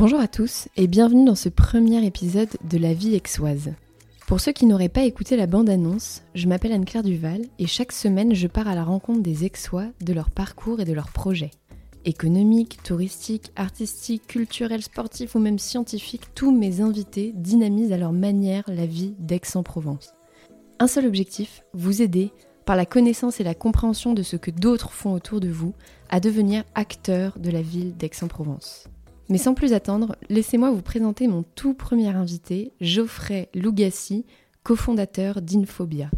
[0.00, 3.74] Bonjour à tous et bienvenue dans ce premier épisode de La vie aixoise.
[4.26, 8.34] Pour ceux qui n'auraient pas écouté la bande-annonce, je m'appelle Anne-Claire Duval et chaque semaine
[8.34, 11.50] je pars à la rencontre des aixois, de leur parcours et de leurs projets.
[12.06, 18.64] Économiques, touristiques, artistiques, culturels, sportifs ou même scientifiques, tous mes invités dynamisent à leur manière
[18.68, 20.14] la vie d'Aix-en-Provence.
[20.78, 22.32] Un seul objectif, vous aider,
[22.64, 25.74] par la connaissance et la compréhension de ce que d'autres font autour de vous,
[26.08, 28.88] à devenir acteur de la ville d'Aix-en-Provence.
[29.30, 34.26] Mais sans plus attendre, laissez-moi vous présenter mon tout premier invité, Geoffrey Lougassi,
[34.64, 36.10] cofondateur d'Infobia.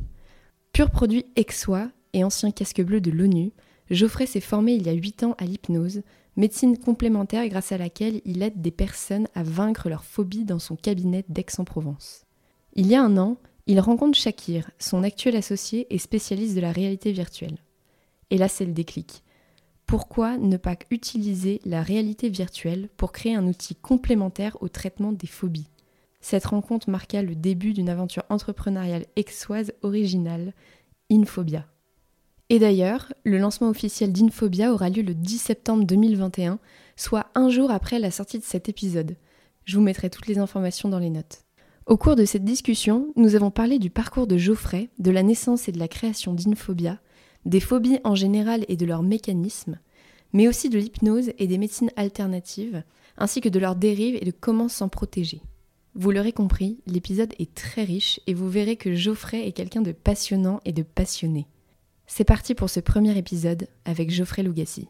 [0.72, 3.52] Pur produit aixois et ancien casque bleu de l'ONU,
[3.90, 6.00] Geoffrey s'est formé il y a 8 ans à l'hypnose,
[6.36, 10.76] médecine complémentaire grâce à laquelle il aide des personnes à vaincre leur phobie dans son
[10.76, 12.24] cabinet d'Aix-en-Provence.
[12.72, 16.72] Il y a un an, il rencontre Shakir, son actuel associé et spécialiste de la
[16.72, 17.58] réalité virtuelle.
[18.30, 19.22] Et là, c'est le déclic
[19.92, 25.26] pourquoi ne pas utiliser la réalité virtuelle pour créer un outil complémentaire au traitement des
[25.26, 25.68] phobies?
[26.22, 30.54] Cette rencontre marqua le début d'une aventure entrepreneuriale exoise originale,
[31.10, 31.66] Infobia.
[32.48, 36.58] Et d'ailleurs, le lancement officiel d'Infobia aura lieu le 10 septembre 2021,
[36.96, 39.18] soit un jour après la sortie de cet épisode.
[39.66, 41.44] Je vous mettrai toutes les informations dans les notes.
[41.84, 45.68] Au cours de cette discussion, nous avons parlé du parcours de Geoffrey, de la naissance
[45.68, 46.98] et de la création d'Infobia,
[47.44, 49.78] des phobies en général et de leurs mécanismes,
[50.32, 52.82] mais aussi de l'hypnose et des médecines alternatives,
[53.16, 55.42] ainsi que de leurs dérives et de comment s'en protéger.
[55.94, 59.92] Vous l'aurez compris, l'épisode est très riche et vous verrez que Geoffrey est quelqu'un de
[59.92, 61.46] passionnant et de passionné.
[62.06, 64.88] C'est parti pour ce premier épisode avec Geoffrey Lougassi.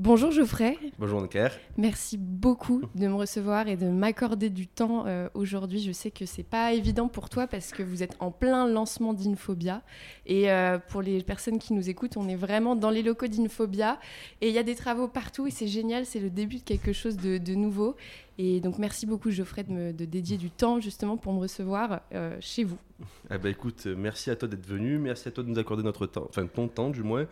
[0.00, 0.78] Bonjour Geoffrey.
[1.00, 1.58] Bonjour Claire.
[1.76, 5.80] Merci beaucoup de me recevoir et de m'accorder du temps euh, aujourd'hui.
[5.80, 9.12] Je sais que c'est pas évident pour toi parce que vous êtes en plein lancement
[9.12, 9.82] d'Infobia.
[10.24, 13.98] Et euh, pour les personnes qui nous écoutent, on est vraiment dans les locaux d'Infobia.
[14.40, 16.06] Et il y a des travaux partout et c'est génial.
[16.06, 17.96] C'est le début de quelque chose de, nouveau.
[18.38, 22.02] Et donc merci beaucoup Geoffrey de, me, de, dédier du temps justement pour me recevoir
[22.14, 22.78] euh, chez vous.
[23.32, 24.96] Eh ben, écoute, merci à toi d'être venu.
[24.98, 27.26] Merci à toi de nous accorder notre temps, enfin ton temps du moins.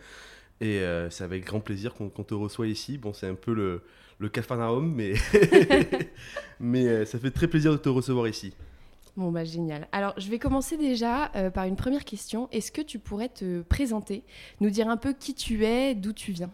[0.59, 2.97] Et euh, c'est avec grand plaisir qu'on te reçoit ici.
[2.97, 3.83] Bon, c'est un peu le,
[4.19, 5.13] le cafarnaum, mais,
[6.59, 8.53] mais euh, ça fait très plaisir de te recevoir ici.
[9.15, 9.87] Bon, bah génial.
[9.91, 12.49] Alors, je vais commencer déjà euh, par une première question.
[12.51, 14.23] Est-ce que tu pourrais te présenter,
[14.61, 16.51] nous dire un peu qui tu es, d'où tu viens?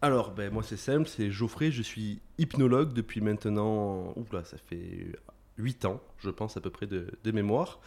[0.00, 1.70] Alors, ben, moi, c'est simple, c'est Geoffrey.
[1.70, 5.06] Je suis hypnologue depuis maintenant, oula, ça fait
[5.56, 7.80] 8 ans, je pense, à peu près de, de mémoire.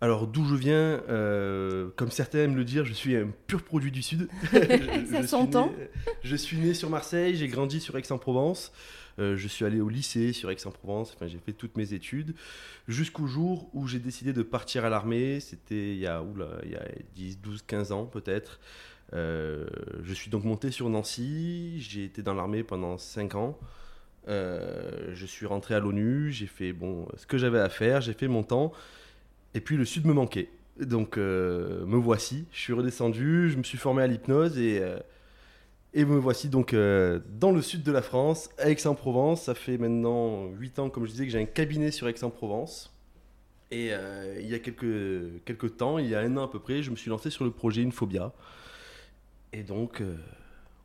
[0.00, 3.90] Alors d'où je viens, euh, comme certains aiment le dire, je suis un pur produit
[3.90, 4.28] du Sud.
[5.10, 5.72] Ça s'entend.
[6.22, 8.72] Je suis né sur Marseille, j'ai grandi sur Aix-en-Provence.
[9.20, 12.34] Euh, je suis allé au lycée sur Aix-en-Provence, enfin, j'ai fait toutes mes études,
[12.88, 15.38] jusqu'au jour où j'ai décidé de partir à l'armée.
[15.38, 16.22] C'était il y a,
[16.64, 16.84] il y a
[17.14, 18.58] 10, 12, 15 ans peut-être.
[19.12, 19.66] Euh,
[20.02, 23.58] je suis donc monté sur Nancy, j'ai été dans l'armée pendant 5 ans.
[24.26, 28.28] je suis rentré à l'ONU, j'ai fait bon, ce que j'avais à faire, j'ai fait
[28.28, 28.72] mon temps.
[29.54, 30.48] Et puis le sud me manquait.
[30.80, 34.98] Donc euh, me voici, je suis redescendu, je me suis formé à l'hypnose et, euh,
[35.94, 39.42] et me voici donc euh, dans le sud de la France, Aix-en-Provence.
[39.44, 42.90] Ça fait maintenant 8 ans, comme je disais, que j'ai un cabinet sur Aix-en-Provence.
[43.70, 43.90] Et
[44.40, 46.92] il y a quelques, quelques temps, il y a un an à peu près, je
[46.92, 48.32] me suis lancé sur le projet Infobia.
[49.52, 50.00] Et donc,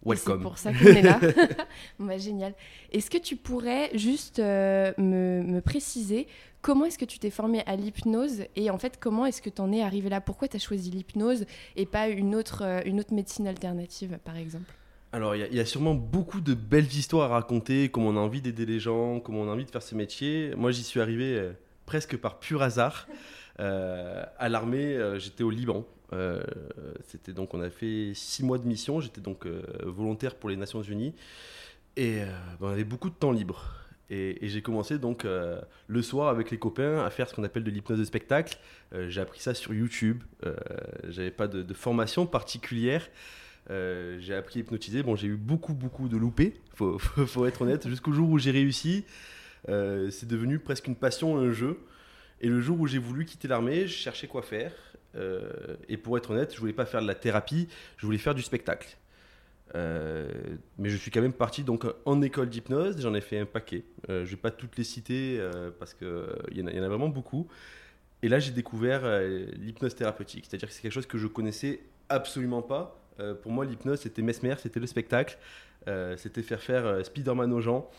[0.06, 0.40] welcome.
[0.40, 1.20] C'est pour ça qu'on est là.
[2.00, 2.54] bah, génial.
[2.92, 6.28] Est-ce que tu pourrais juste me, me préciser
[6.62, 9.62] Comment est-ce que tu t'es formé à l'hypnose et en fait comment est-ce que tu
[9.62, 10.20] en es arrivé là?
[10.20, 11.46] Pourquoi tu as choisi l'hypnose
[11.78, 14.72] et pas une autre, euh, une autre médecine alternative par exemple?
[15.12, 18.42] Alors, il y, a sûrement beaucoup de belles histoires à raconter, comment on a envie
[18.42, 20.54] d'aider les gens, comment on a envie de faire ce métier.
[20.56, 21.52] Moi, j'y suis arrivé euh,
[21.88, 23.08] presque par pur hasard.
[23.60, 25.84] Euh, à l'armée, j'étais au Liban.
[27.08, 29.00] C'était donc, on a fait six mois de mission.
[29.00, 29.46] J'étais donc
[29.84, 31.14] volontaire pour les Nations Unies.
[31.98, 32.22] Et
[32.60, 33.80] ben, on avait beaucoup de temps libre.
[34.10, 37.64] Et, j'ai commencé donc euh, le soir avec les copains à faire ce qu'on appelle
[37.64, 38.58] de l'hypnose de spectacle.
[38.94, 40.24] Euh, j'ai appris ça sur YouTube.
[40.46, 40.56] Euh,
[41.10, 43.08] J'avais pas de, formation particulière.
[43.70, 45.04] Euh, j'ai appris à hypnotiser.
[45.04, 47.88] Bon, j'ai eu beaucoup, beaucoup de loupés, faut, faut, être honnête.
[47.88, 49.06] Jusqu'au jour où j'ai réussi,
[49.68, 51.80] c'est devenu presque une passion, un jeu.
[52.42, 54.74] Et le jour où j'ai voulu quitter l'armée, je cherchais quoi faire.
[55.88, 58.44] et pour être honnête, je voulais pas faire de la thérapie, je voulais faire du
[58.44, 58.98] spectacle.
[59.76, 60.28] Euh,
[60.78, 63.84] mais je suis quand même parti donc en école d'hypnose, j'en ai fait un paquet.
[64.10, 66.08] Euh, je vais pas toutes les citer euh, parce qu'il
[66.52, 67.48] y, y, en a vraiment beaucoup.
[68.22, 72.62] Et là, j'ai découvert l'hypnose thérapeutique, c'est-à-dire que c'est quelque chose que je connaissais absolument
[72.62, 73.00] pas.
[73.42, 75.38] pour moi, l'hypnose, c'était mesmer, c'était le spectacle,
[76.18, 77.90] c'était faire faire Spider-Man aux gens.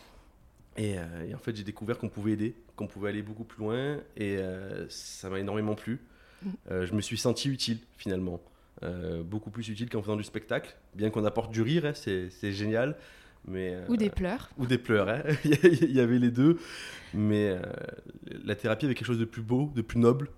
[0.77, 0.95] Et,
[1.27, 4.37] et en fait, j'ai découvert qu'on pouvait aider, qu'on pouvait aller beaucoup plus loin, et
[4.89, 5.99] ça m'a énormément plu.
[6.43, 6.49] Mmh.
[6.85, 8.41] je me suis senti utile finalement.
[8.83, 10.75] Euh, beaucoup plus utile qu'en faisant du spectacle.
[10.95, 12.95] Bien qu'on apporte du rire, hein, c'est génial.
[13.47, 14.49] Mais, ou des pleurs.
[14.57, 15.21] Ou des pleurs, hein.
[15.43, 16.59] il y avait les deux.
[17.13, 17.55] Mais
[18.43, 20.29] la thérapie avait quelque chose de plus beau, de plus noble.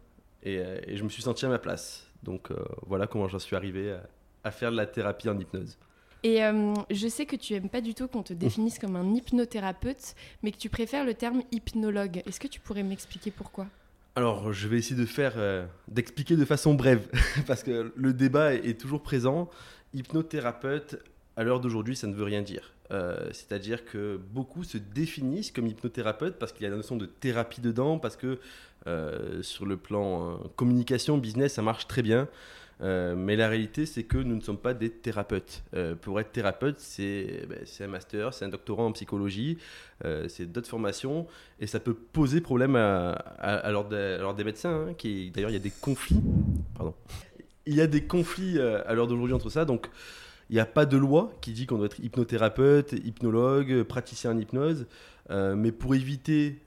[0.44, 0.56] Et,
[0.88, 2.08] et je me suis senti à ma place.
[2.24, 2.50] Donc
[2.86, 3.96] voilà comment j'en suis arrivé
[4.44, 5.78] à faire de la thérapie en hypnose.
[6.24, 9.14] Et euh, je sais que tu aimes pas du tout qu'on te définisse comme un
[9.14, 12.24] hypnothérapeute, mais que tu préfères le terme hypnologue.
[12.26, 13.68] Est-ce que tu pourrais m'expliquer pourquoi?
[14.16, 17.10] Alors, je vais essayer de faire, euh, d'expliquer de façon brève,
[17.48, 19.50] parce que le débat est, toujours présent.
[19.94, 21.04] Hypnothérapeute,
[21.36, 22.74] à l'heure d'aujourd'hui, ça ne veut rien dire.
[22.92, 27.06] Euh, c'est-à-dire que beaucoup se définissent comme hypnothérapeute parce qu'il y a la notion de
[27.06, 28.40] thérapie dedans, parce que
[29.42, 32.28] sur le plan communication, business, ça marche très bien.
[32.84, 35.64] Euh, mais la réalité, c'est que nous ne sommes pas des thérapeutes.
[35.74, 39.58] Euh, pour être thérapeute, ben, c'est un master, c'est un doctorat en psychologie,
[40.04, 41.26] euh, c'est d'autres formations,
[41.60, 44.88] et ça peut poser problème à, à, l'ordre des médecins.
[44.90, 44.96] Hein,
[45.34, 46.20] D'ailleurs, il y a des conflits.
[47.66, 49.64] Il y a des conflits à l'heure d'aujourd'hui entre ça.
[49.64, 49.90] Donc,
[50.50, 54.38] il n'y a pas de loi qui dit qu'on doit être hypnothérapeute, hypnologue, praticien en
[54.38, 54.86] hypnose.
[55.30, 56.60] mais pour éviter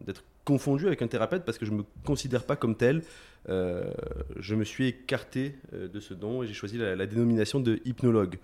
[0.00, 3.02] d'être confondu avec un thérapeute, parce que je ne me considère pas comme tel,
[3.48, 3.92] euh,
[4.36, 8.38] je me suis écarté euh, de ce don et j'ai choisi la, dénomination de hypnologue.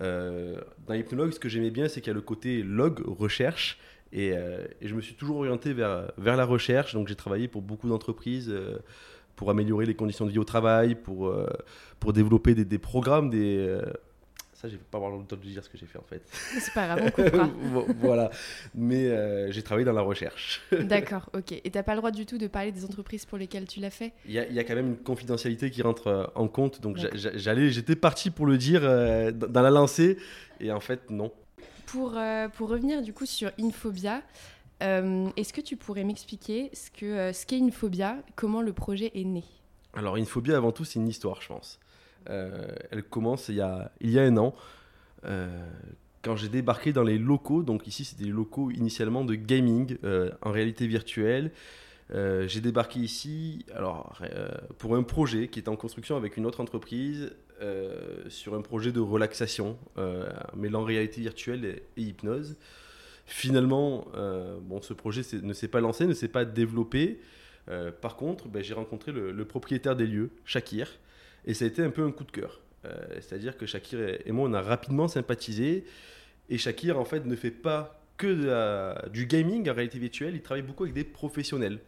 [0.00, 0.56] Euh,
[0.86, 3.78] dans hypnologue, ce que j'aimais bien, c'est qu'il y a le côté log, recherche,
[4.12, 4.32] et,
[4.80, 6.94] je me suis toujours orienté vers, vers la recherche.
[6.94, 8.54] Donc j'ai travaillé pour beaucoup d'entreprises
[9.34, 11.34] pour améliorer les conditions de vie au travail, pour,
[11.98, 13.76] pour développer des, des programmes, des,
[14.64, 16.22] ça, je vais pas avoir le temps de dire ce que j'ai fait en fait.
[16.58, 17.50] C'est pas grave, on coupera.
[18.00, 18.30] voilà.
[18.74, 20.62] Mais euh, j'ai travaillé dans la recherche.
[20.72, 21.52] D'accord, ok.
[21.52, 23.80] Et tu n'as pas le droit du tout de parler des entreprises pour lesquelles tu
[23.80, 24.14] l'as fait?
[24.24, 26.80] Il y, y, a quand même une confidentialité qui rentre euh, en compte.
[26.80, 30.16] Donc j'allais, j'étais parti pour le dire euh, dans la lancée.
[30.60, 31.30] Et en fait, non.
[31.86, 32.18] Pour,
[32.54, 34.22] pour revenir du coup sur Infobia,
[34.80, 39.44] est-ce que tu pourrais m'expliquer ce, que, ce qu'est Infobia, comment le projet est né?
[39.92, 41.78] Alors Infobia, avant tout, c'est une histoire, je pense.
[42.30, 44.54] Euh, elle commence il y a, un an.
[45.24, 45.48] Euh,
[46.22, 50.30] quand j'ai débarqué dans les locaux, donc ici c'était des locaux initialement de gaming euh,
[50.40, 51.50] en réalité virtuelle.
[52.10, 54.18] j'ai débarqué ici alors,
[54.78, 57.32] pour un projet qui est en construction avec une autre entreprise
[58.28, 59.76] sur un projet de relaxation
[60.54, 62.56] mêlant réalité virtuelle et, hypnose.
[63.26, 64.06] Finalement,
[64.62, 67.20] bon, ce projet ne s'est pas lancé, ne s'est pas développé.
[68.00, 70.88] par contre, ben, j'ai rencontré le, propriétaire des lieux, Shakir,
[71.46, 72.60] et ça a été un peu un coup de cœur.
[72.84, 75.84] Euh, c'est-à-dire que Shakir et moi, on a rapidement sympathisé.
[76.48, 80.62] Et Shakir, en fait, ne fait pas que du gaming en réalité virtuelle, il travaille
[80.62, 81.80] beaucoup avec des professionnels.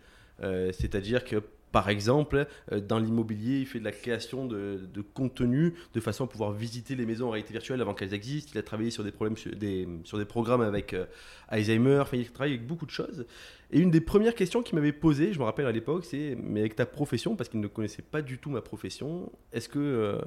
[0.43, 1.43] Euh, c'est-à-dire que
[1.77, 6.27] par exemple, euh, dans l'immobilier, il fait de la création de, contenu de façon à
[6.27, 8.53] pouvoir visiter les maisons en réalité virtuelle avant qu'elles existent.
[8.55, 11.05] Il a travaillé sur des, problèmes, sur des, sur des programmes avec euh,
[11.49, 11.99] Alzheimer.
[12.01, 13.27] Enfin, il travaille avec beaucoup de choses.
[13.71, 16.61] Et une des premières questions qu'il m'avait posées, je me rappelle à l'époque, c'est Mais
[16.61, 20.19] avec ta profession, parce qu'il ne connaissait pas du tout ma profession, est-ce que euh,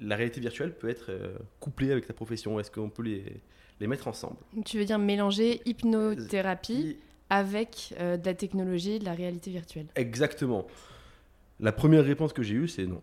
[0.00, 1.10] la réalité virtuelle peut être
[1.60, 2.58] couplée avec ta profession?
[2.58, 3.42] Est-ce qu'on peut les,
[3.78, 4.38] les mettre ensemble?
[4.64, 6.96] Tu veux dire mélanger hypnothérapie
[7.30, 10.66] avec euh, de la technologie, de la réalité virtuelle Exactement.
[11.60, 13.02] La première réponse que j'ai eue, c'est non.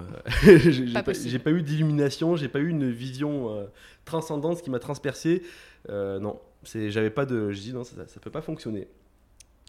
[0.00, 3.66] Euh, j'ai pas, eu d'illumination, j'ai pas eu une vision euh,
[4.04, 5.42] transcendante qui m'a transpercé.
[5.88, 7.50] non, j'avais pas de.
[7.52, 8.88] Je dis non, ça, ça, peut pas fonctionner.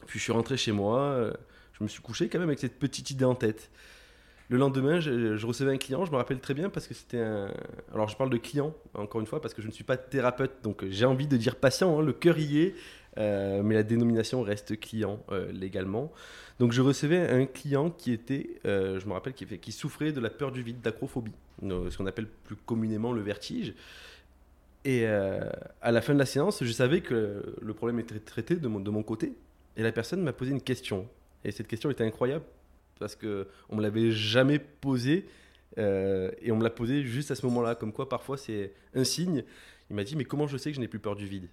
[0.07, 1.33] Puis je suis rentré chez moi,
[1.73, 3.69] je me suis couché quand même avec cette petite idée en tête.
[4.49, 7.47] Le lendemain, je, recevais un client, je me rappelle très bien parce que c'était un.
[7.93, 10.51] Alors, je parle de client, encore une fois, parce que je ne suis pas thérapeute,
[10.63, 12.75] donc j'ai envie de dire patient, hein, le cœur y est,
[13.17, 16.11] euh, mais la dénomination reste client euh, légalement.
[16.59, 20.29] Donc je recevais un client qui était, euh, je me rappelle, qui, souffrait de la
[20.29, 23.73] peur du vide, d'acrophobie, ce qu'on appelle plus communément le vertige.
[24.85, 28.67] Et à la fin de la séance, je savais que le problème était traité de
[28.67, 29.33] mon, de mon côté.
[29.77, 31.07] Et la personne m'a posé une question.
[31.45, 32.43] Et cette question était incroyable
[32.99, 35.25] parce qu'on ne me l'avait jamais posée.
[35.77, 39.45] et on me l'a posée juste à ce moment-là, comme quoi parfois c'est un signe.
[39.89, 41.47] Il m'a dit, mais comment je sais que je n'ai plus peur du vide?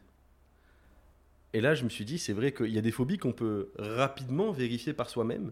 [1.53, 3.71] Et là, je me suis dit, c'est vrai qu'il y a des phobies qu'on peut
[3.77, 5.51] rapidement vérifier par soi-même,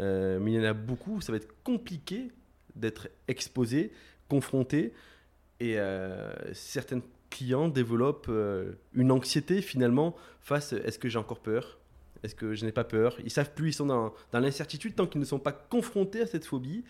[0.00, 2.30] euh, mais il y en a beaucoup, ça va être compliqué
[2.76, 3.92] d'être exposé,
[4.28, 4.92] confronté,
[5.60, 7.00] et euh, certains
[7.30, 11.78] clients développent euh, une anxiété finalement face est-ce que j'ai encore peur?
[12.22, 13.16] Est-ce que je n'ai pas peur?
[13.24, 16.44] Ils savent plus, ils sont dans, l'incertitude tant qu'ils ne sont pas confrontés à cette
[16.44, 16.84] phobie.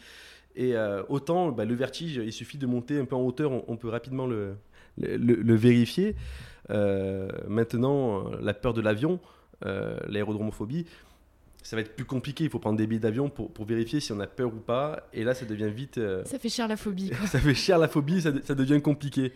[0.54, 0.74] Et
[1.08, 4.28] autant bah, le vertige, il suffit de monter un peu en hauteur, on, peut rapidement
[4.28, 4.54] le,
[4.96, 6.14] le vérifier.
[6.70, 9.20] Euh, maintenant, la peur de l'avion,
[9.64, 10.86] euh, l'aérodromophobie,
[11.62, 12.44] ça va être plus compliqué.
[12.44, 15.08] Il faut prendre des billets d'avion pour, pour, vérifier si on a peur ou pas.
[15.12, 15.98] Et là, ça devient vite.
[15.98, 17.10] Euh, ça fait cher la phobie.
[17.26, 19.32] ça fait cher la phobie, ça, ça, devient compliqué.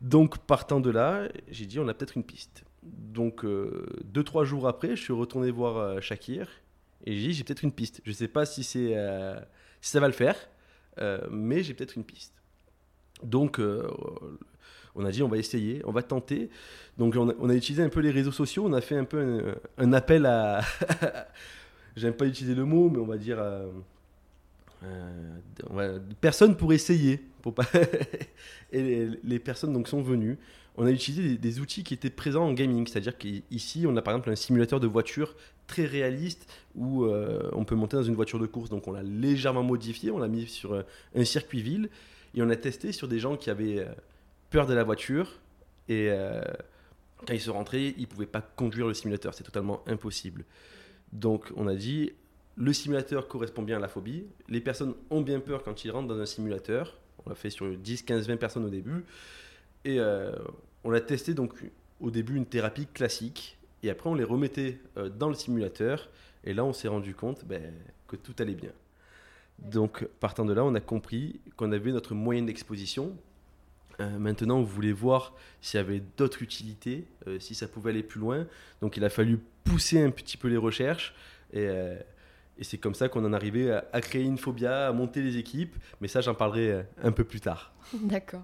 [0.00, 2.64] Donc, partant de là, j'ai dit on a peut-être une piste.
[2.82, 6.48] Donc, deux, trois jours après, je suis retourné voir Shakir
[7.04, 8.00] et j'ai dit j'ai peut-être une piste.
[8.04, 8.96] Je ne sais pas si, c'est,
[9.82, 10.36] si ça va le faire,
[11.30, 12.32] mais j'ai peut-être une piste.
[13.22, 13.60] Donc,
[14.94, 16.50] on a dit on va essayer, on va tenter.
[16.98, 19.92] Donc on a, utilisé un peu les réseaux sociaux, on a fait un peu un,
[19.92, 20.60] appel à...
[21.96, 23.38] J'aime pas utiliser le mot, mais on va dire...
[24.82, 27.20] Euh, personne pour essayer.
[27.42, 27.64] Pour pas
[28.72, 30.38] et les, personnes donc sont venues.
[30.76, 34.14] On a utilisé des, outils qui étaient présents en gaming, c'est-à-dire qu'ici on a par
[34.14, 35.34] exemple un simulateur de voiture
[35.66, 38.70] très réaliste où euh, on peut monter dans une voiture de course.
[38.70, 40.82] Donc on l'a légèrement modifié, on l'a mis sur euh,
[41.14, 41.90] un circuit ville
[42.34, 43.86] et on a testé sur des gens qui avaient
[44.50, 45.40] peur de la voiture
[45.88, 46.10] et
[47.26, 50.44] quand ils sont rentrés, ils pouvaient pas conduire le simulateur, c'est totalement impossible.
[51.12, 52.12] Donc on a dit
[52.56, 54.26] le simulateur correspond bien à la phobie.
[54.48, 56.98] Les personnes ont bien peur quand ils rentrent dans un simulateur.
[57.24, 59.04] On l'a fait sur 10, 15, 20 personnes au début.
[59.84, 60.32] Et euh,
[60.84, 61.54] on a testé donc
[62.00, 63.58] au début une thérapie classique.
[63.82, 66.10] Et après, on les remettait euh, dans le simulateur.
[66.44, 67.72] Et là, on s'est rendu compte ben,
[68.08, 68.72] que tout allait bien.
[69.58, 73.16] Donc, partant de là, on a compris qu'on avait notre moyenne d'exposition.
[74.00, 77.06] Euh, maintenant, on voulait voir s'il y avait d'autres utilités,
[77.38, 78.46] si ça pouvait aller plus loin.
[78.80, 81.14] Donc, il a fallu pousser un petit peu les recherches.
[81.52, 81.68] Et
[82.60, 85.74] et c'est comme ça qu'on en est arrivé à, créer une à monter les équipes.
[86.00, 87.72] Mais ça, j'en parlerai euh, un peu plus tard.
[87.94, 88.42] D'accord.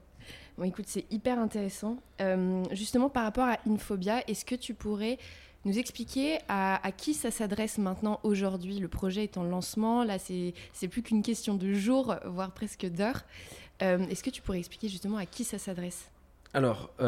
[0.56, 1.98] Bon, écoute, c'est hyper intéressant.
[2.22, 5.18] Euh, justement, par rapport à Infobia, est-ce que tu pourrais
[5.66, 8.78] nous expliquer à, qui ça s'adresse maintenant aujourd'hui?
[8.78, 10.02] Le projet est en lancement.
[10.02, 13.22] Là, c'est plus qu'une question de jours, voire presque d'heures.
[13.83, 16.11] Euh, est-ce que tu pourrais expliquer justement à qui ça s'adresse?
[16.54, 17.04] Alors, je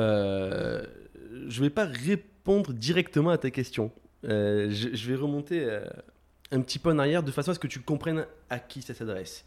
[1.31, 3.91] ne vais pas répondre directement à ta question.
[4.23, 5.67] Je, je, vais remonter
[6.51, 8.95] un petit peu en arrière de façon à ce que tu comprennes à qui ça
[8.95, 9.45] s'adresse.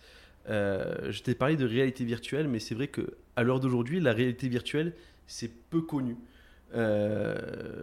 [0.49, 4.13] Euh, je t'ai parlé de réalité virtuelle, mais c'est vrai que à l'heure d'aujourd'hui, la
[4.13, 4.93] réalité virtuelle,
[5.27, 6.17] c'est peu connu.
[6.73, 7.35] Euh,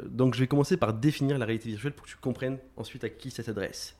[0.06, 3.08] donc je vais commencer par définir la réalité virtuelle pour que tu comprennes ensuite à
[3.08, 3.96] qui ça s'adresse.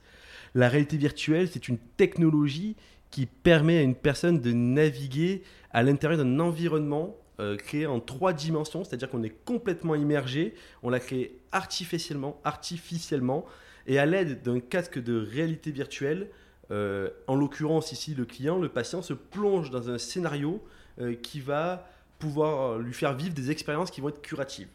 [0.55, 2.75] La réalité virtuelle, c'est une technologie
[3.11, 8.33] qui permet à une personne de naviguer à l'intérieur d'un environnement euh, créé en trois
[8.33, 13.45] dimensions, c'est-à-dire qu'on est complètement immergé, on l'a créé artificiellement, artificiellement
[13.87, 16.27] et à l'aide d'un casque de réalité virtuelle,
[16.69, 20.61] euh, en l'occurrence ici le client, le patient se plonge dans un scénario
[20.99, 21.87] euh, qui va
[22.19, 24.67] pouvoir lui faire vivre des expériences qui vont être curatives.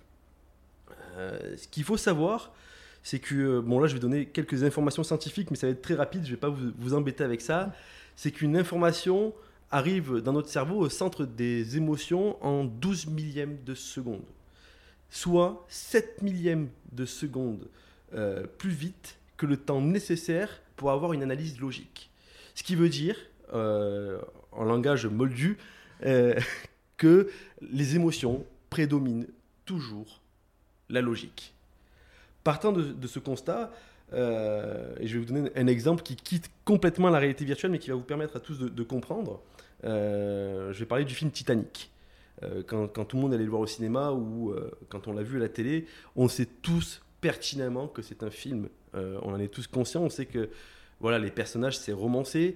[1.19, 2.53] Ce qu'il faut savoir,
[3.03, 5.95] c'est que, bon là je vais donner quelques informations scientifiques, mais ça va être très
[5.95, 7.73] rapide, je ne vais pas vous, embêter avec ça,
[8.17, 9.35] c'est qu'une information
[9.71, 14.25] arrive dans notre cerveau au centre des émotions en 12 millièmes de seconde,
[15.11, 17.69] soit 7 millièmes de seconde
[18.15, 22.11] euh, plus vite que le temps nécessaire pour avoir une analyse logique.
[22.55, 23.17] Ce qui veut dire,
[23.53, 24.21] euh,
[24.53, 25.59] en langage moldu,
[26.05, 26.39] euh,
[26.97, 27.31] que
[27.61, 29.27] les émotions prédominent
[29.65, 30.21] toujours
[30.89, 31.55] la logique.
[32.45, 33.73] Partant de, ce constat,
[34.13, 37.91] et je vais vous donner un exemple qui quitte complètement la réalité virtuelle, mais qui
[37.91, 39.41] va vous permettre à tous de, comprendre.
[39.83, 41.91] je vais parler du film Titanic.
[42.67, 44.55] Quand, quand, tout le monde allait le voir au cinéma ou
[44.89, 48.69] quand on l'a vu à la télé, on sait tous pertinemment que c'est un film.
[48.95, 50.03] Euh, on en est tous conscients.
[50.03, 50.51] On sait que
[51.01, 52.55] voilà, les personnages, c'est romancé.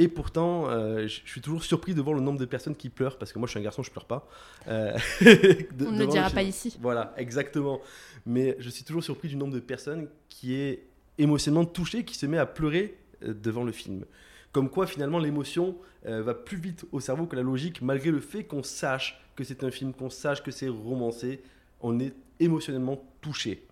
[0.00, 3.18] Et pourtant, euh, je suis toujours surpris de voir le nombre de personnes qui pleurent,
[3.18, 4.26] parce que moi je suis un garçon, je pleure pas.
[4.66, 6.74] Euh, on ne le dira pas ici.
[6.80, 7.82] Voilà, exactement.
[8.24, 10.86] Mais je suis toujours surpris du nombre de personnes qui est
[11.18, 14.06] émotionnellement touchée, qui se met à pleurer devant le film.
[14.52, 15.76] Comme quoi, finalement, l'émotion
[16.06, 19.64] va plus vite au cerveau que la logique, malgré le fait qu'on sache que c'est
[19.64, 21.42] un film, qu'on sache que c'est romancé,
[21.82, 23.66] on est émotionnellement touché.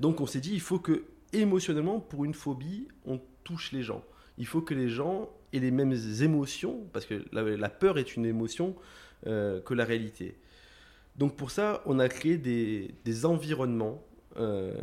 [0.00, 4.02] Donc on s'est dit, il faut que émotionnellement, pour une phobie, on touche les gens.
[4.38, 8.26] Il faut que les gens aient les mêmes émotions, parce que la, peur est une
[8.26, 8.74] émotion
[9.26, 10.36] euh, que la réalité.
[11.16, 14.02] Donc pour ça, on a créé des, environnements
[14.36, 14.74] euh,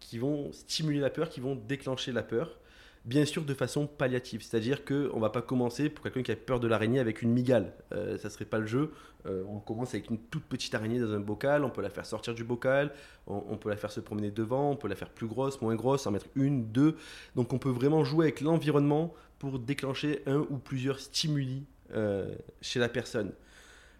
[0.00, 2.58] qui vont stimuler la peur, qui vont déclencher la peur
[3.04, 4.42] bien sûr de façon palliative.
[4.42, 7.32] C'est-à-dire qu'on ne va pas commencer pour quelqu'un qui a peur de l'araignée avec une
[7.32, 7.72] migale.
[7.92, 8.92] Euh, ça ne serait pas le jeu.
[9.26, 12.06] Euh, on commence avec une toute petite araignée dans un bocal, on peut la faire
[12.06, 12.92] sortir du bocal,
[13.26, 16.06] on, peut la faire se promener devant, on peut la faire plus grosse, moins grosse,
[16.06, 16.96] en mettre une, deux.
[17.36, 22.80] Donc on peut vraiment jouer avec l'environnement pour déclencher un ou plusieurs stimuli euh, chez
[22.80, 23.32] la personne.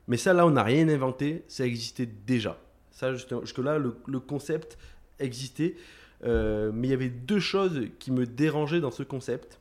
[0.09, 2.59] Mais ça, là, on n'a rien inventé, ça existait déjà.
[2.91, 4.77] Ça, jusque-là, le, le concept
[5.21, 5.77] existait.
[6.25, 9.59] Euh, mais il y avait deux choses qui me dérangeaient dans ce concept.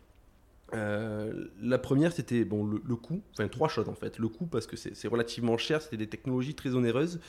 [0.73, 4.19] Euh, la première, c'était bon, le, coût, enfin trois choses en fait.
[4.19, 7.19] Le coût, parce que c'est relativement cher, c'était des technologies très onéreuses.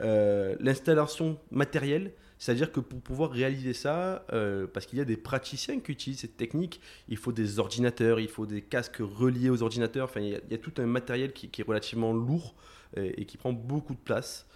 [0.00, 4.24] Euh, l'installation matérielle, c'est-à-dire que pour pouvoir réaliser ça,
[4.72, 8.28] parce qu'il y a des praticiens qui utilisent cette technique, il faut des ordinateurs, il
[8.28, 11.60] faut des casques reliés aux ordinateurs, enfin, il y a, tout un matériel qui, qui
[11.60, 12.54] est relativement lourd
[12.96, 14.48] et, qui prend beaucoup de place.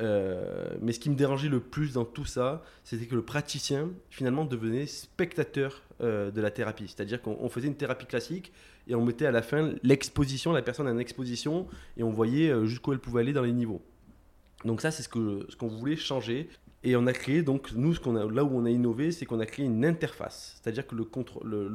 [0.00, 3.90] Euh, mais ce qui me dérangeait le plus dans tout ça, c'était que le praticien
[4.10, 6.88] finalement devenait spectateur euh, de la thérapie.
[6.88, 8.52] C'est-à-dire qu'on faisait une thérapie classique
[8.88, 12.66] et on mettait à la fin l'exposition, la personne en exposition, et on voyait euh,
[12.66, 13.82] jusqu'où elle pouvait aller dans les niveaux.
[14.64, 16.48] Donc ça, c'est ce qu'on ce qu'on voulait changer.
[16.84, 17.94] Et on a créé, donc nous,
[18.30, 20.60] là où on a innové, c'est qu'on a créé une interface.
[20.60, 21.04] C'est-à-dire que le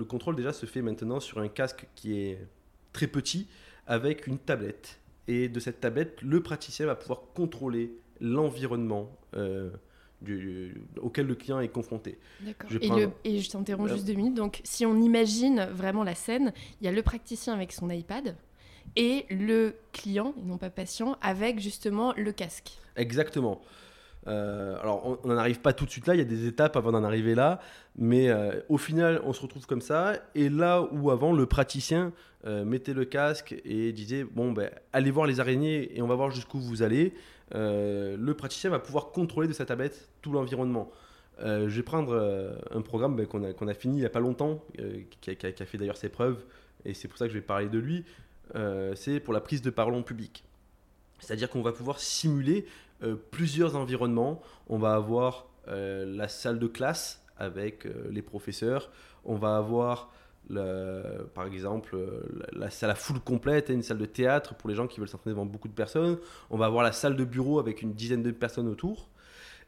[0.05, 2.47] contrôle déjà se fait maintenant sur un casque qui est
[2.93, 3.47] très petit
[3.87, 4.99] avec une tablette.
[5.27, 9.71] Et de cette tablette, le praticien va pouvoir contrôler l'environnement euh,
[11.01, 12.19] auquel le client est confronté.
[12.41, 12.69] D'accord.
[13.23, 14.35] Et, je t'interromps juste deux minutes.
[14.35, 18.35] Donc, si on imagine vraiment la scène, il y a le praticien avec son iPad
[18.95, 22.71] et le client, et non pas patient, avec justement le casque.
[22.95, 23.61] Exactement.
[24.27, 26.77] Euh, alors, on n'en arrive pas tout de suite là, il y a des étapes
[26.77, 27.59] avant d'en arriver là,
[27.97, 30.13] mais euh, au final, on se retrouve comme ça.
[30.35, 32.13] Et là où avant, le praticien
[32.45, 36.15] euh, mettait le casque et disait Bon, ben, allez voir les araignées et on va
[36.15, 37.13] voir jusqu'où vous allez,
[37.53, 40.91] le praticien va pouvoir contrôler de sa tablette tout l'environnement.
[41.39, 44.63] je vais prendre un programme ben, qu'on a, a, fini il n'y a pas longtemps,
[45.19, 46.43] qui a, qui, a, fait d'ailleurs ses preuves,
[46.85, 48.05] et c'est pour ça que je vais parler de lui.
[48.95, 50.43] c'est pour la prise de parole en public.
[51.21, 52.65] C'est-à-dire qu'on va pouvoir simuler
[53.03, 54.41] euh, plusieurs environnements.
[54.67, 58.91] On va avoir euh, la salle de classe avec euh, les professeurs.
[59.23, 60.11] On va avoir,
[60.49, 61.97] par exemple,
[62.51, 65.33] la, salle à foule complète, une salle de théâtre pour les gens qui veulent s'entraîner
[65.33, 66.17] devant beaucoup de personnes.
[66.49, 69.09] On va avoir la salle de bureau avec une dizaine de personnes autour.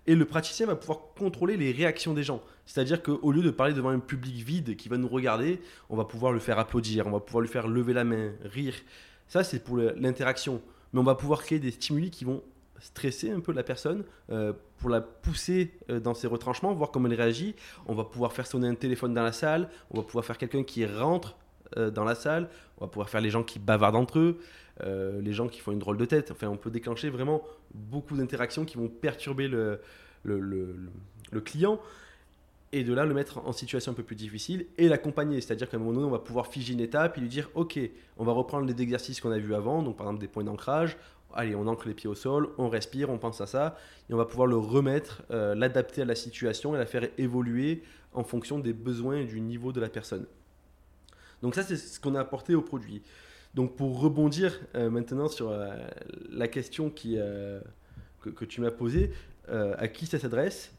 [0.06, 2.42] Et le praticien va pouvoir contrôler les réactions des gens.
[2.65, 6.03] C'est-à-dire qu'au lieu de parler devant un public vide qui va nous regarder, on va
[6.03, 8.75] pouvoir le faire applaudir, on va pouvoir lui faire lever la main, rire.
[9.27, 10.62] Ça, c'est pour l'interaction.
[10.92, 12.44] Mais on va pouvoir créer des stimuli qui vont
[12.80, 17.08] stresser un peu la personne euh, pour la pousser euh, dans ses retranchements, voir comment
[17.08, 17.56] elle réagit.
[17.86, 20.63] On va pouvoir faire sonner un téléphone dans la salle, on va pouvoir faire quelqu'un
[20.63, 21.38] qui rentre
[21.77, 24.39] euh, dans la salle, on va pouvoir faire les gens qui bavardent entre eux,
[24.82, 26.32] les gens qui font une drôle de tête.
[26.32, 27.44] Enfin, on peut déclencher vraiment
[27.75, 29.80] beaucoup d'interactions qui vont perturber le,
[30.24, 30.39] le,
[31.32, 31.80] le, client
[32.72, 35.42] et de là le mettre en situation un peu plus difficile et l'accompagner.
[35.42, 37.80] C'est-à-dire qu'à un moment donné, on va pouvoir figer une étape et lui dire Ok,
[38.18, 40.98] on va reprendre les exercices qu'on a vus avant, donc par exemple des points d'ancrage,
[41.34, 43.78] allez, on ancre les pieds au sol, on respire, on pense à ça,
[44.10, 47.84] et on va pouvoir le remettre, euh, l'adapter à la situation et la faire évoluer
[48.13, 50.26] en fonction des besoins et du niveau de la personne.
[51.41, 53.02] Donc ça, c'est ce qu'on a apporté au produit.
[53.54, 55.76] Donc pour rebondir euh, maintenant sur euh,
[56.30, 57.17] la question qui,
[58.22, 59.12] que, que, tu m'as posée,
[59.50, 60.72] à qui ça s'adresse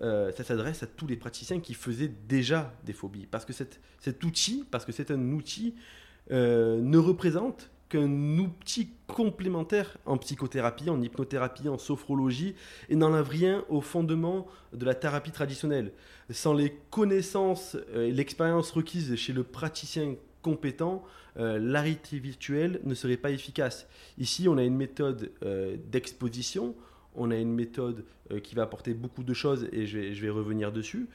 [0.00, 3.26] ça s'adresse à tous les praticiens qui faisaient déjà des phobies.
[3.26, 5.74] Parce que cet outil, parce que c'est un outil,
[6.30, 12.54] ne représente qu'un outil complémentaire en psychothérapie, en hypnothérapie, en sophrologie,
[12.88, 15.92] et n'enlève rien au fondement de la thérapie traditionnelle.
[16.30, 21.02] Sans les connaissances euh, et l'expérience requise chez le praticien compétent,
[21.36, 21.58] euh,
[22.12, 23.88] virtuelle ne serait pas efficace.
[24.16, 26.74] Ici, on a une méthode euh, d'exposition,
[27.14, 28.04] on a une méthode
[28.44, 31.08] qui va apporter beaucoup de choses, et je vais revenir dessus.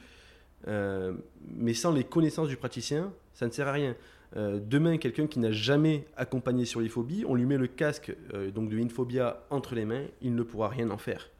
[0.66, 3.96] mais sans les connaissances du praticien, ça ne sert à rien.
[4.36, 8.14] Euh, demain, quelqu'un qui n'a jamais accompagné sur les phobies, on lui met le casque
[8.34, 11.30] euh, donc de Infobia entre les mains, il ne pourra rien en faire.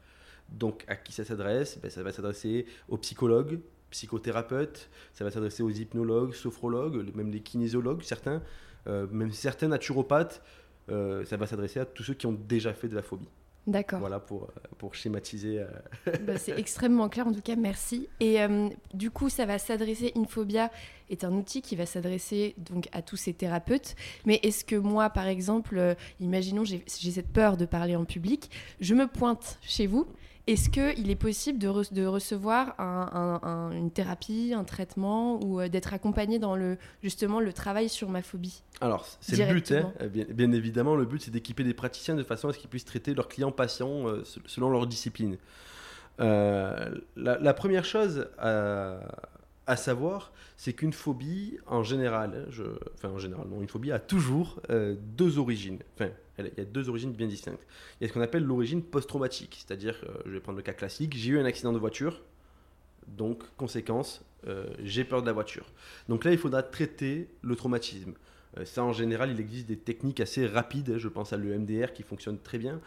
[0.49, 1.79] Donc, à qui ça s'adresse?
[1.81, 3.59] Ben, Ça va s'adresser aux psychologues,
[3.91, 8.41] psychothérapeutes, ça va s'adresser aux hypnologues, sophrologues, même les kinésiologues, certains,
[8.87, 10.41] euh, même certains naturopathes.
[10.87, 13.27] ça va s'adresser à tous ceux qui ont déjà fait de la phobie.
[13.67, 13.99] D'accord.
[13.99, 15.63] Voilà pour, pour schématiser.
[16.25, 18.07] Bah, c'est extrêmement clair, en tout cas, merci.
[18.19, 18.37] Et
[18.93, 20.71] du coup, ça va s'adresser, Infobia
[21.09, 23.95] est un outil qui va s'adresser donc à tous ces thérapeutes.
[24.25, 28.49] Mais est-ce que moi, par exemple, euh, imaginons j'ai cette peur de parler en public,
[28.79, 30.07] je me pointe chez vous.
[30.47, 36.39] Est-ce qu'il est possible de, de recevoir une thérapie, un traitement ou euh, d'être accompagné
[36.39, 39.91] dans le, justement le travail sur ma phobie Alors, c'est le but, hein.
[40.09, 40.95] bien, bien, évidemment.
[40.95, 43.51] Le but, c'est d'équiper des praticiens de façon à ce qu'ils puissent traiter leurs clients
[43.51, 45.37] patients euh, selon leur discipline.
[46.19, 48.99] la, la, première chose à,
[49.67, 52.63] à savoir, c'est qu'une phobie, en général, je,
[52.95, 55.79] enfin en général, non, une phobie a toujours euh, deux origines.
[55.95, 57.65] Enfin, il y a deux origines bien distinctes.
[57.99, 60.73] Il y a ce qu'on appelle l'origine post-traumatique, c'est-à-dire, euh, je vais prendre le cas
[60.73, 62.21] classique, j'ai eu un accident de voiture,
[63.07, 65.65] donc conséquence, euh, j'ai peur de la voiture.
[66.09, 68.13] Donc là, il faudra traiter le traumatisme.
[68.65, 70.97] ça, en général, il existe des techniques assez rapides.
[70.97, 72.81] Je pense à l'EMDR qui fonctionne très bien.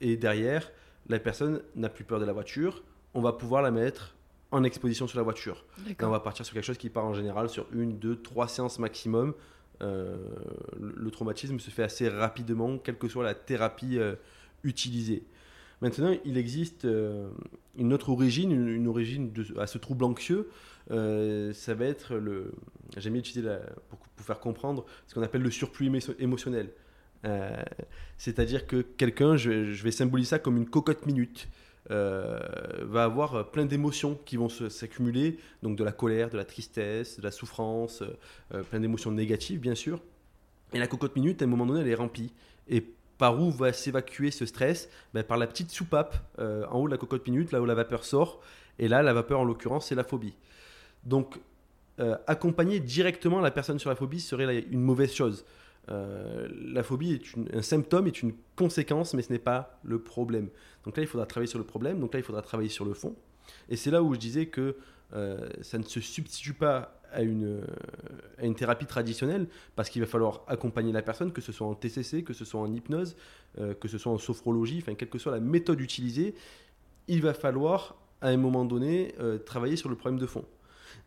[0.00, 0.70] et derrière,
[1.08, 2.82] la personne n'a plus peur de la voiture.
[3.14, 4.14] On va pouvoir la mettre
[4.50, 5.64] en exposition sur la voiture.
[6.00, 8.78] on va partir sur quelque chose qui part en général sur une, deux, trois séances
[8.78, 9.34] maximum.
[9.82, 10.16] Euh,
[10.80, 14.16] le, traumatisme se fait assez rapidement, quelle que soit la thérapie euh,
[14.64, 15.22] utilisée.
[15.80, 17.30] Maintenant, il existe euh,
[17.76, 20.48] une autre origine, une, origine à ce trouble anxieux.
[20.88, 22.52] ça va être le.
[22.96, 23.48] J'aime bien utiliser
[23.88, 26.70] pour, pour, faire comprendre ce qu'on appelle le surplus émotionnel.
[28.16, 31.48] C'est-à-dire que quelqu'un, je, vais symboliser ça comme une cocotte minute.
[31.88, 37.22] Va avoir plein d'émotions qui vont s'accumuler, donc de la colère, de la tristesse, de
[37.22, 38.02] la souffrance,
[38.70, 40.00] plein d'émotions négatives bien sûr.
[40.74, 42.32] Et la cocotte minute, à un moment donné, elle est remplie.
[42.68, 42.84] Et
[43.16, 44.90] par où va s'évacuer ce stress?
[45.14, 48.04] Ben, Par la petite soupape en haut de la cocotte minute, là où la vapeur
[48.04, 48.40] sort.
[48.78, 50.34] Et là, la vapeur, en l'occurrence, c'est la phobie.
[51.04, 51.38] Donc,
[52.00, 55.44] euh, accompagner directement la personne sur la phobie serait une mauvaise chose.
[55.90, 60.48] Euh, la phobie est un symptôme, est une conséquence, mais ce n'est pas le problème.
[60.84, 62.94] Donc là, il faudra travailler sur le problème, donc là, il faudra travailler sur le
[62.94, 63.14] fond.
[63.68, 64.76] Et c'est là où je disais que
[65.14, 67.62] euh, ça ne se substitue pas à une,
[68.36, 71.74] à une thérapie traditionnelle, parce qu'il va falloir accompagner la personne, que ce soit en
[71.74, 73.16] TCC, que ce soit en hypnose,
[73.56, 76.34] que ce soit en sophrologie, enfin, quelle que soit la méthode utilisée,
[77.06, 79.14] il va falloir, à un moment donné,
[79.46, 80.44] travailler sur le problème de fond.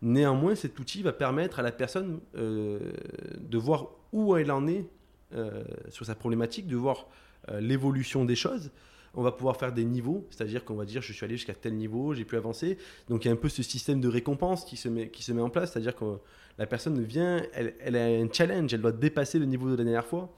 [0.02, 2.92] Néanmoins, cet outil va permettre à la personne euh,
[3.40, 4.86] de voir où elle en est
[5.34, 7.08] euh, sur sa problématique, de voir
[7.50, 8.72] euh, l'évolution des choses.
[9.14, 11.76] On va pouvoir faire des niveaux, c'est-à-dire qu'on va dire je suis allé jusqu'à tel
[11.76, 12.78] niveau, j'ai pu avancer.
[13.10, 15.34] Donc il y a un peu ce système de récompense qui se met, qui se
[15.34, 16.18] met en place, c'est-à-dire que
[16.58, 20.06] la personne vient, elle, a un challenge, elle doit dépasser le niveau de la dernière
[20.06, 20.34] fois.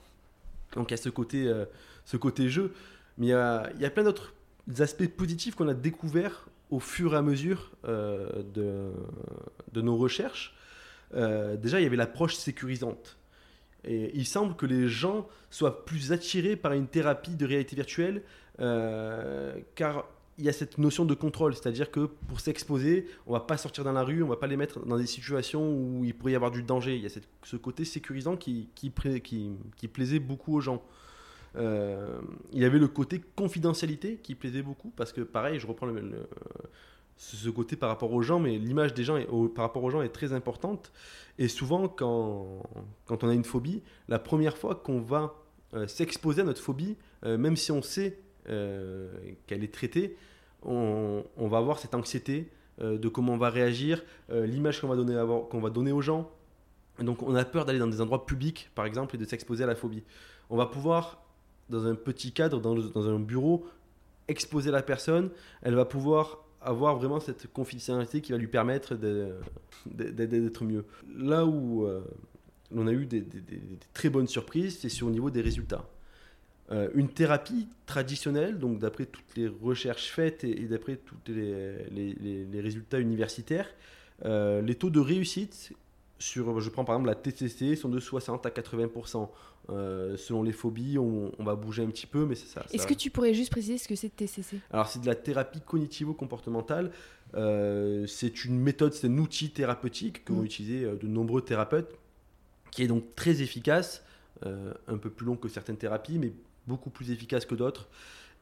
[0.76, 1.52] Donc il y a ce côté,
[2.04, 2.73] ce côté jeu.
[3.17, 4.34] Mais il y a, il y a plein d'autres
[4.80, 10.56] aspects positifs qu'on a découverts au fur et à mesure euh, de, nos recherches,
[11.13, 13.17] euh, déjà, il y avait l'approche sécurisante.
[13.84, 18.23] Et il semble que les gens soient plus attirés par une thérapie de réalité virtuelle,
[18.60, 20.06] euh, car
[20.39, 23.84] il y a cette notion de contrôle, c'est-à-dire que pour s'exposer, on va pas sortir
[23.84, 26.36] dans la rue, on va pas les mettre dans des situations où il pourrait y
[26.36, 26.95] avoir du danger.
[26.95, 27.10] Il y a
[27.43, 28.69] ce côté sécurisant qui
[29.93, 30.82] plaisait beaucoup aux gens.
[31.55, 32.19] Euh,
[32.51, 36.27] il y avait le côté confidentialité qui plaisait beaucoup parce que pareil, je reprends le,
[37.17, 39.19] ce côté par rapport aux gens, mais l'image des gens
[39.55, 40.91] par rapport aux gens est très importante.
[41.37, 42.63] Et souvent, quand,
[43.05, 45.35] quand on a une phobie, la première fois qu'on va
[45.73, 50.17] euh, s'exposer à notre phobie, euh, même si on sait qu'elle est traitée,
[50.63, 52.49] on, on, va avoir cette anxiété
[52.81, 55.15] de comment on va réagir, l'image qu'on va, donner
[55.49, 56.29] qu'on va donner aux gens.
[56.99, 59.67] Donc on a peur d'aller dans des endroits publics, par exemple, et de s'exposer à
[59.67, 60.03] la phobie.
[60.49, 61.22] On va pouvoir
[61.73, 63.65] dans un petit cadre, dans, un bureau,
[64.27, 65.29] exposer la personne,
[65.62, 68.95] elle va pouvoir avoir vraiment cette confidentialité qui va lui permettre
[69.86, 70.86] d'être mieux.
[71.17, 72.01] Là où euh,
[72.73, 73.25] on a eu des,
[73.93, 75.86] très bonnes surprises, c'est sur le niveau des résultats.
[76.71, 82.62] Euh, une thérapie traditionnelle, donc d'après toutes les recherches faites et, d'après tous les, les,
[82.62, 83.67] résultats universitaires,
[84.23, 85.73] euh, les taux de réussite
[86.23, 89.29] sur, je prends par exemple la TCC, sont de 60 à 80%.
[89.69, 92.65] Euh, selon les phobies, on, va bouger un petit peu, mais c'est ça.
[92.71, 95.62] Est-ce que tu pourrais juste préciser ce que c'est TCC Alors, c'est de la thérapie
[95.62, 96.91] cognitivo-comportementale.
[97.36, 100.45] Euh, c'est une méthode, c'est un outil thérapeutique que vont mm.
[100.45, 101.97] utiliser euh, de nombreux thérapeutes,
[102.71, 104.03] qui est donc très efficace,
[104.88, 106.33] un peu plus long que certaines thérapies, mais
[106.67, 107.88] beaucoup plus efficace que d'autres.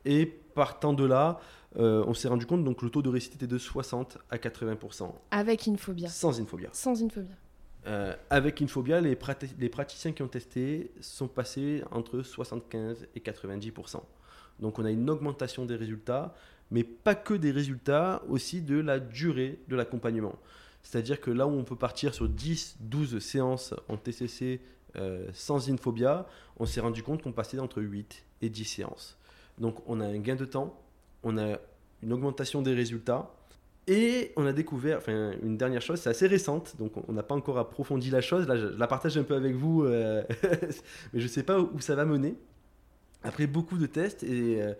[0.04, 1.40] Et partant de là,
[1.76, 5.12] on s'est rendu compte donc le taux de réussite était de 60 à 80%.
[5.30, 7.28] Avec une phobie Sans une phobie Sans une phobie
[7.88, 14.02] euh, avec une phobia, les, praticiens qui ont testé sont passés entre 75 et 90%.
[14.60, 16.36] Donc on a une augmentation des résultats,
[16.70, 20.36] mais pas que des résultats, aussi de la durée de l'accompagnement.
[20.84, 24.62] C'est-à-dire que là où on peut partir sur 10, 12 séances en TCC
[24.98, 29.18] euh, sans inphobia, on s'est rendu compte qu'on passait entre 8 et 10 séances.
[29.58, 30.80] Donc on a un gain de temps,
[31.24, 31.58] on a
[32.04, 33.32] une augmentation des résultats,
[33.88, 37.34] et on a découvert, enfin, une dernière chose, c'est assez récente, donc on n'a pas
[37.34, 38.48] encore approfondi la chose.
[38.48, 40.24] Là, je la partage un peu avec vous, euh,
[41.14, 42.36] mais je ne sais pas où ça va mener.
[43.24, 44.74] Après beaucoup de tests, et euh,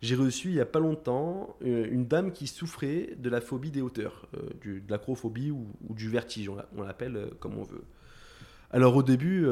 [0.00, 3.70] j'ai reçu il n'y a pas longtemps euh, une dame qui souffrait de la phobie
[3.70, 4.28] des hauteurs,
[4.64, 7.84] de l'acrophobie ou, du vertige, on l'appelle comme on veut.
[8.70, 9.46] Alors au début,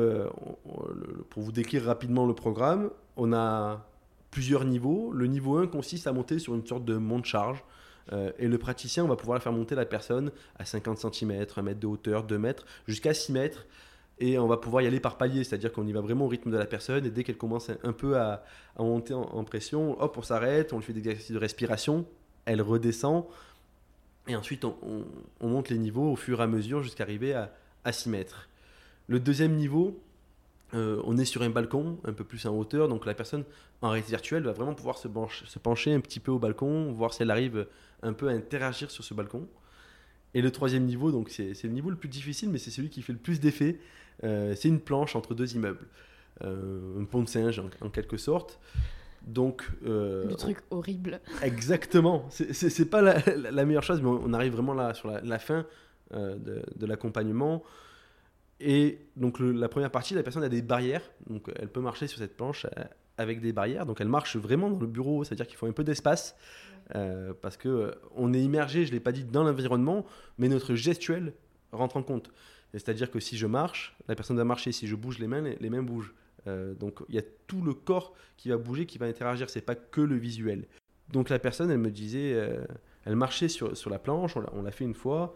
[1.31, 3.87] pour vous décrire rapidement le programme, on a
[4.31, 5.11] plusieurs niveaux.
[5.13, 7.65] Le niveau 1 consiste à monter sur une sorte de monte-charge
[8.13, 11.63] euh, et le praticien, on va pouvoir faire monter la personne à 50 cm, 1
[11.63, 13.67] mètre de hauteur, 2 mètres, jusqu'à 6 mètres.
[14.19, 16.51] Et on va pouvoir y aller par palier, c'est-à-dire qu'on y va vraiment au rythme
[16.51, 17.05] de la personne.
[17.05, 18.45] Et dès qu'elle commence un peu à,
[18.79, 22.07] monter en, pression, hop, on s'arrête, on lui fait des exercices de respiration,
[22.47, 23.27] elle redescend.
[24.27, 25.05] Et ensuite, on,
[25.43, 27.53] monte les niveaux au fur et à mesure jusqu'à arriver à,
[27.85, 28.49] à 6 mètres.
[29.07, 30.01] Le deuxième niveau,
[30.75, 33.45] euh, on est sur un balcon, un peu plus en hauteur, donc la personne
[33.83, 35.09] en réalité virtuelle va vraiment pouvoir se,
[35.45, 37.67] se pencher un petit peu au balcon, voir si elle arrive
[38.03, 39.47] un peu à interagir sur ce balcon.
[40.35, 43.03] Et le troisième niveau, donc c'est le niveau le plus difficile, mais c'est celui qui
[43.03, 43.79] fait le plus d'effet.
[44.25, 45.87] Euh, c'est une planche entre deux immeubles,
[46.43, 48.59] euh, un pont de singe en, quelque sorte.
[49.23, 51.21] Donc, le truc horrible.
[51.43, 52.27] Exactement.
[52.31, 55.65] C'est pas la, meilleure chose, mais on, arrive vraiment là sur la, fin
[56.13, 57.65] de, de l'accompagnement.
[58.61, 62.19] Et donc la première partie, la personne a des barrières, donc elle peut marcher sur
[62.19, 62.85] cette planche euh,
[63.19, 65.85] avec des barrières, donc elle marche vraiment dans le bureau, c'est-à-dire qu'il faut un peu
[65.85, 66.37] d'espace.
[66.95, 70.07] Euh, parce que euh, on est immergé, je l'ai pas dit, dans l'environnement,
[70.39, 71.33] mais notre gestuel
[71.73, 72.31] rentre en compte.
[72.73, 74.71] C'est-à-dire que si je marche, la personne va marcher.
[74.71, 76.15] Si je bouge les mains, les, les mains bougent.
[76.47, 79.51] Euh, donc il y a tout le corps qui va bouger, qui va interagir.
[79.51, 80.67] C'est pas que le visuel.
[81.11, 82.65] Donc la personne, elle me disait, euh,
[83.05, 85.35] elle marchait sur, sur la planche, on l'a- on l'a fait une fois,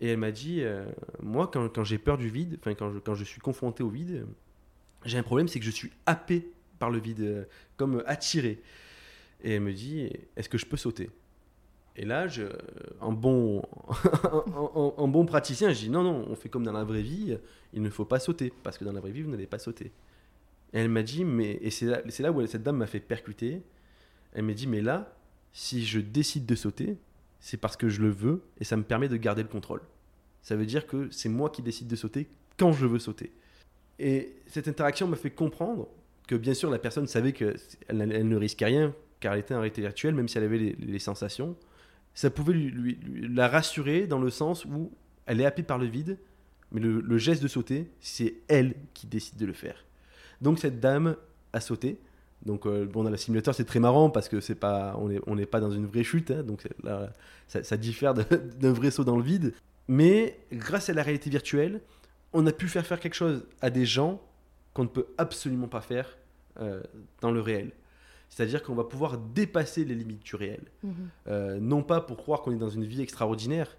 [0.00, 0.86] et elle m'a dit, euh,
[1.22, 3.90] moi quand, quand j'ai peur du vide, enfin quand je, quand je suis confronté au
[3.90, 4.26] vide,
[5.04, 7.44] j'ai un problème, c'est que je suis happé par le vide, euh,
[7.76, 8.62] comme attiré.
[9.42, 11.10] Et elle me dit, est-ce que je peux sauter?
[11.96, 12.44] Et là, je,
[13.00, 13.62] en, bon,
[14.74, 17.36] en, bon praticien, je dis, non, non, on fait comme dans la vraie vie,
[17.72, 19.92] il ne faut pas sauter, parce que dans la vraie vie, vous n'allez pas sauter.
[20.72, 23.62] Et elle m'a dit, mais, et c'est là, là où cette dame m'a fait percuter,
[24.32, 25.14] elle m'a dit, mais là,
[25.52, 26.96] si je décide de sauter,
[27.40, 29.80] c'est parce que je le veux, et ça me permet de garder le contrôle.
[30.42, 33.32] Ça veut dire que c'est moi qui décide de sauter quand je veux sauter.
[33.98, 35.88] Et cette interaction m'a fait comprendre
[36.26, 37.56] que bien sûr la personne savait qu'elle
[37.88, 41.56] elle ne risquait rien car elle était réalité virtuelle, même si elle avait les, sensations.
[42.14, 44.92] Ça pouvait la rassurer dans le sens où
[45.26, 46.18] elle est happée par le vide,
[46.72, 49.84] mais le geste de sauter, c'est elle qui décide de le faire.
[50.40, 51.16] Donc cette dame
[51.52, 51.98] a sauté.
[52.46, 55.20] Donc euh, bon, dans la simulateur, c'est très marrant parce que c'est pas, on n'est
[55.26, 57.12] on pas dans une vraie chute, hein, donc là,
[57.48, 58.14] ça, ça diffère
[58.58, 59.52] d'un vrai saut dans le vide.
[59.88, 61.80] Mais grâce à la réalité virtuelle,
[62.32, 64.20] on a pu faire faire quelque chose à des gens
[64.72, 66.16] qu'on ne peut absolument pas faire
[66.60, 66.82] euh,
[67.20, 67.72] dans le réel.
[68.28, 70.60] C'est-à-dire qu'on va pouvoir dépasser les limites du réel.
[70.84, 70.94] Mhm.
[71.26, 73.76] Euh, non pas pour croire qu'on est dans une vie extraordinaire,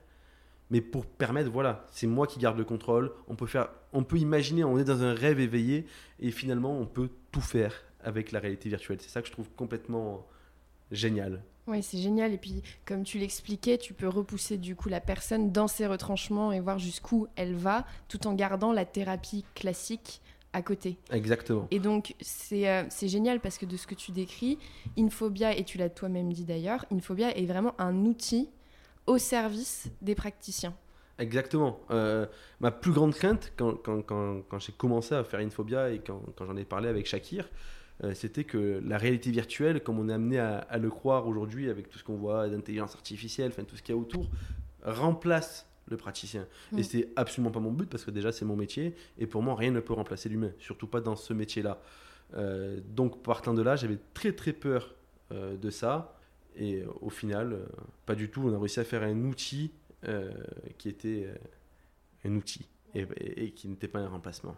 [0.69, 3.12] mais pour permettre, voilà, c'est moi qui garde le contrôle.
[3.28, 5.86] On peut faire, on peut imaginer, on est dans un rêve éveillé,
[6.19, 8.98] et finalement, on peut tout faire avec la réalité virtuelle.
[9.02, 10.26] C'est ça que je trouve complètement
[10.92, 11.42] génial.
[11.68, 12.34] Oui, c'est génial.
[12.34, 16.52] Et puis, comme tu l'expliquais, tu peux repousser du coup la personne dans ses retranchements
[16.52, 20.22] et voir jusqu'où elle va, tout en gardant la thérapie classique
[20.54, 20.98] à côté.
[21.12, 21.68] Exactement.
[21.72, 24.58] Et donc, c'est euh, c'est génial parce que de ce que tu décris,
[24.98, 28.50] Infobia, et tu l'as toi-même dit d'ailleurs, Infobia est vraiment un outil
[29.08, 30.76] au service des praticiens.
[31.20, 31.80] Exactement.
[31.92, 32.26] Euh,
[32.60, 36.22] ma plus grande crainte, quand, quand, quand, quand j'ai commencé à faire Infobia et quand,
[36.36, 37.48] quand j'en ai parlé avec Shakir,
[38.14, 41.90] c'était que la réalité virtuelle, comme on est amené à, à le croire aujourd'hui avec
[41.90, 44.30] tout ce qu'on voit d'intelligence artificielle, enfin tout ce qu'il y a autour,
[44.84, 46.48] remplace le praticien.
[46.72, 46.80] Mm.
[46.80, 49.56] Et c'est absolument pas mon but parce que déjà c'est mon métier et pour moi
[49.56, 51.82] rien ne peut remplacer l'humain, surtout pas dans ce métier-là.
[52.36, 54.96] Euh, donc partant de là, j'avais très très peur
[55.32, 56.18] euh, de ça
[56.56, 57.66] et euh, au final, euh,
[58.06, 58.42] pas du tout.
[58.46, 59.72] On a réussi à faire un outil
[60.08, 60.32] euh,
[60.78, 61.36] qui était euh,
[62.30, 64.56] un outil et, et- et qui n'était pas un remplacement.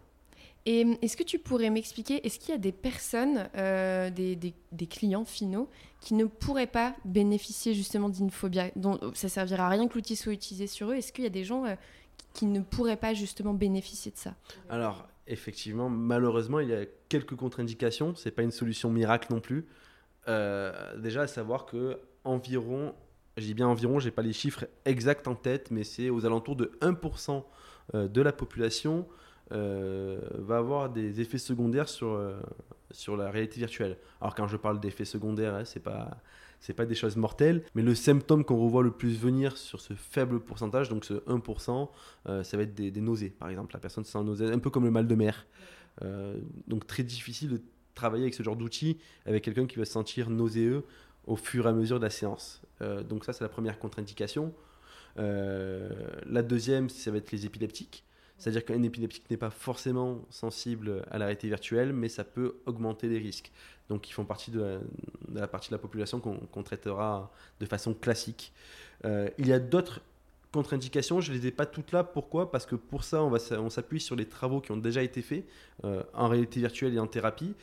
[0.66, 4.86] Et hum, est-ce que tu pourrais m'expliquer, est-ce qu'il y a des personnes, euh, des,
[4.88, 5.68] clients finaux,
[6.00, 10.32] qui ne pourraient pas bénéficier justement d'Infobia, dont ça servira à rien que l'outil soit
[10.32, 10.94] utilisé sur eux?
[10.94, 11.74] Est-ce qu'il y a des gens euh,
[12.32, 14.34] qui ne pourraient pas justement bénéficier de ça?
[14.68, 18.14] Alors, effectivement, malheureusement, il y a quelques contre-indications.
[18.14, 19.66] C'est pas une solution miracle non plus.
[20.28, 22.94] Euh, déjà, à savoir que environ,
[23.36, 26.72] dis bien environ, j'ai pas les chiffres exacts en tête, mais c'est aux alentours de
[26.80, 27.44] 1%
[27.94, 29.06] euh, de la population
[29.52, 32.40] euh, va avoir des effets secondaires sur, euh,
[32.90, 33.98] sur la réalité virtuelle.
[34.20, 36.18] Alors quand je parle d'effets secondaires, hein, c'est pas
[36.64, 39.92] c'est pas des choses mortelles, mais le symptôme qu'on revoit le plus venir sur ce
[39.92, 41.90] faible pourcentage, donc ce 1%,
[42.26, 43.74] euh, ça va être des, nausées, par exemple.
[43.74, 45.44] La personne se sent nausée, un peu comme le mal de mer.
[46.00, 47.60] Euh, donc très difficile de
[47.94, 50.84] travailler avec ce genre d'outil avec quelqu'un qui va se sentir nauséeux
[51.26, 52.62] au fur et à mesure de la séance.
[53.08, 54.52] Donc ça, c'est la première contre-indication.
[55.16, 58.04] La deuxième, ça va être les épileptiques.
[58.38, 63.08] C'est-à-dire qu'un épileptique n'est pas forcément sensible à la réalité virtuelle, mais ça peut augmenter
[63.08, 63.52] les risques.
[63.88, 64.80] Donc ils font partie de
[65.32, 68.52] la, partie de la population qu'on traitera de façon classique.
[69.04, 70.00] Euh, il y a d'autres
[70.52, 72.04] contre-indications, je ne les ai pas toutes là.
[72.04, 72.50] Pourquoi?
[72.50, 75.44] Parce que pour ça, on, on s'appuie sur les travaux qui ont déjà été faits
[75.84, 77.54] euh, en réalité virtuelle et en thérapie.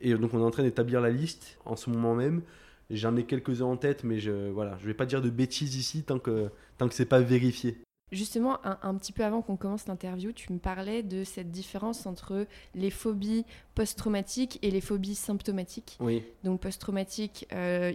[0.00, 2.42] Et donc on est en train d'établir la liste en ce moment même.
[2.90, 6.04] J'en ai quelques-uns en tête, mais je voilà, je vais pas dire de bêtises ici
[6.04, 7.78] tant que tant que c'est pas vérifié.
[8.10, 12.06] Justement, un, un petit peu avant qu'on commence l'interview, tu me parlais de cette différence
[12.06, 13.44] entre les phobies
[13.74, 15.98] post-traumatiques et les phobies symptomatiques.
[16.00, 17.92] Oui, Donc post-traumatique euh,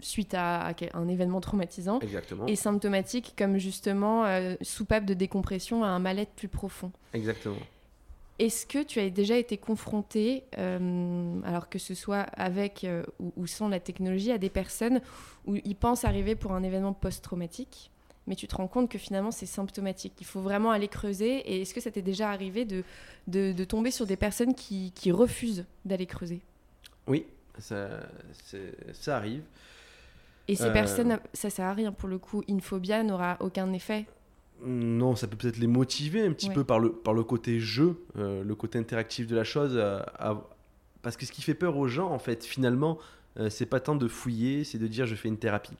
[0.00, 2.46] suite à, un événement traumatisant exactement.
[2.46, 6.92] et symptomatique comme justement euh, soupape de décompression à un mal-être plus profond.
[7.14, 7.56] Exactement.
[8.40, 13.32] Est-ce que tu as déjà été confronté, euh, alors que ce soit avec euh, ou,
[13.36, 15.00] ou sans la technologie, à des personnes
[15.46, 17.92] où ils pensent arriver pour un événement post-traumatique,
[18.26, 21.36] mais tu te rends compte que finalement c'est symptomatique Il faut vraiment aller creuser.
[21.50, 22.82] Et est-ce que ça t'est déjà arrivé de,
[23.26, 26.40] de, de tomber sur des personnes qui, qui refusent d'aller creuser?
[27.06, 27.26] Oui,
[27.58, 27.88] ça,
[28.92, 29.42] ça arrive.
[30.48, 30.72] Et ces Euh.
[30.72, 32.42] personnes, ça sert à rien pour le coup.
[32.50, 34.06] Infobia n'aura aucun effet?
[34.64, 36.54] Non, ça peut peut-être les motiver un petit Ouais.
[36.54, 39.72] peu par le, par le côté jeu, euh, le côté interactif de la chose.
[39.74, 40.40] euh, à-
[41.02, 42.98] parce que ce qui fait peur aux gens, en fait, finalement,
[43.50, 45.76] c'est pas tant de fouiller, c'est de dire je fais une thérapie.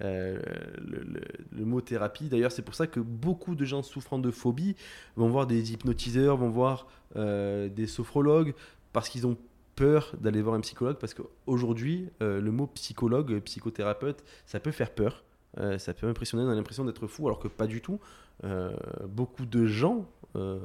[0.00, 1.04] Le,
[1.52, 4.76] le, mot thérapie, d'ailleurs, c'est pour ça que beaucoup de gens souffrant de phobie
[5.16, 8.54] vont voir des hypnotiseurs, vont voir des sophrologues,
[8.92, 9.36] parce qu'ils ont
[9.76, 15.24] peur d'aller voir un psychologue, parce qu'aujourd'hui, le mot psychologue, psychothérapeute, ça peut faire peur.
[15.58, 18.00] Euh, ça peut impressionner, on a l'impression d'être fou, alors que pas du tout.
[18.44, 18.74] Euh,
[19.08, 20.58] beaucoup de gens euh,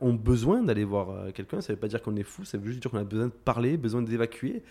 [0.00, 1.60] ont besoin d'aller voir quelqu'un.
[1.60, 3.26] Ça ne veut pas dire qu'on est fou, ça veut juste dire qu'on a besoin
[3.26, 4.62] de parler, besoin d'évacuer.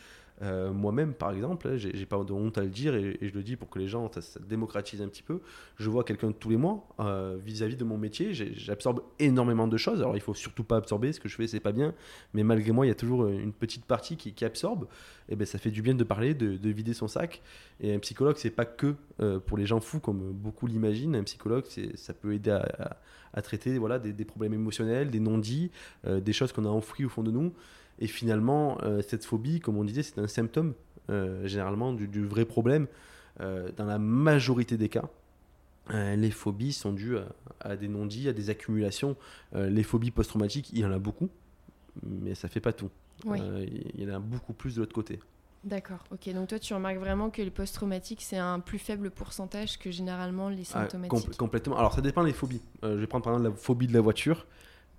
[0.41, 3.43] Euh, moi-même, par exemple, hein, j'ai pas de honte à le dire et, je le
[3.43, 5.41] dis pour que les gens, ça, démocratise un petit peu.
[5.77, 8.33] Je vois quelqu'un tous les mois euh, vis-à-vis de mon métier.
[8.33, 10.01] J'absorbe énormément de choses.
[10.01, 11.13] Alors, il faut surtout pas absorber.
[11.13, 11.93] Ce que je fais, c'est pas bien.
[12.33, 14.87] Mais malgré moi, il y a toujours une petite partie qui, absorbe.
[15.29, 17.41] Et ben, ça fait du bien de parler, de, vider son sac.
[17.79, 21.15] Et un psychologue, c'est pas que euh, pour les gens fous, comme beaucoup l'imaginent.
[21.15, 21.65] Un psychologue,
[21.95, 25.71] ça peut aider à, traiter voilà, des, des, problèmes émotionnels, des non-dits,
[26.05, 27.53] des choses qu'on a enfouies au fond de nous.
[27.99, 30.73] Et finalement, euh, cette phobie, comme on disait, c'est un symptôme
[31.09, 32.87] euh, généralement du, vrai problème.
[33.39, 35.05] Euh, dans la majorité des cas,
[35.89, 37.17] les phobies sont dues
[37.59, 39.17] à, des non-dits, à des accumulations.
[39.53, 41.27] les phobies post-traumatiques, il y en a beaucoup,
[42.03, 42.89] mais ça fait pas tout.
[43.25, 45.19] il y en a beaucoup plus de l'autre côté.
[45.65, 46.33] D'accord, ok.
[46.33, 50.47] Donc toi, tu remarques vraiment que les post-traumatiques, c'est un plus faible pourcentage que généralement
[50.47, 51.77] les ah, symptomatiques Complètement.
[51.77, 52.61] Alors ça dépend des phobies.
[52.81, 54.45] je vais prendre par exemple la phobie de la voiture.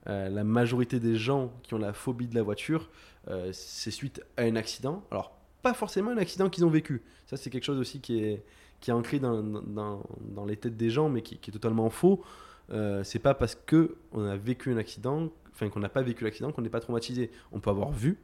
[0.06, 2.90] Euh, la majorité des gens qui ont la phobie de la voiture,
[3.28, 5.02] euh, c'est suite à un accident.
[5.10, 7.02] Alors, pas forcément un accident qu'ils ont vécu.
[7.26, 8.44] Ça, c'est quelque chose aussi qui est,
[8.80, 12.22] qui est ancré dans, dans, les têtes des gens, mais qui, est totalement faux.
[12.70, 16.24] Euh, c'est pas parce que on a vécu un accident, enfin qu'on n'a pas vécu
[16.24, 17.30] l'accident, qu'on n'est pas traumatisé.
[17.52, 18.18] On peut avoir vu,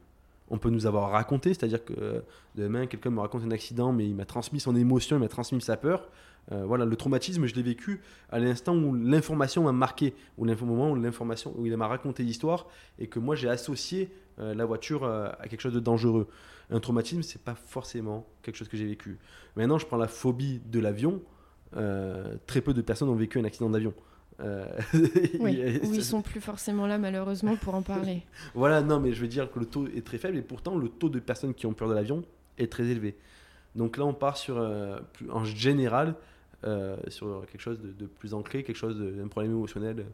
[0.49, 2.23] on peut nous avoir raconté, c'est-à-dire que
[2.55, 5.61] demain quelqu'un me raconte un accident, mais il m'a transmis son émotion, il m'a transmis
[5.61, 6.09] sa peur.
[6.51, 10.91] Euh, voilà, le traumatisme, je l'ai vécu à l'instant où l'information m'a marqué, ou moment
[10.91, 12.67] où l'information, où il m'a raconté l'histoire,
[12.99, 16.27] et que moi j'ai associé euh, la voiture euh, à quelque chose de dangereux.
[16.69, 19.17] Un traumatisme, c'est pas forcément quelque chose que j'ai vécu.
[19.55, 21.21] Maintenant, je prends la phobie de l'avion.
[22.47, 23.93] très peu de personnes ont vécu un accident d'avion.
[25.39, 28.23] oui, ou ils sont plus forcément là malheureusement pour en parler.
[28.55, 30.89] voilà, non, mais je veux dire que le taux est très faible et pourtant le
[30.89, 32.23] taux de personnes qui ont peur de l'avion
[32.57, 33.15] est très élevé.
[33.75, 34.57] Donc là, on part sur,
[35.29, 36.15] en général,
[36.63, 40.05] euh, sur quelque chose de, plus ancré, quelque chose d'un problème émotionnel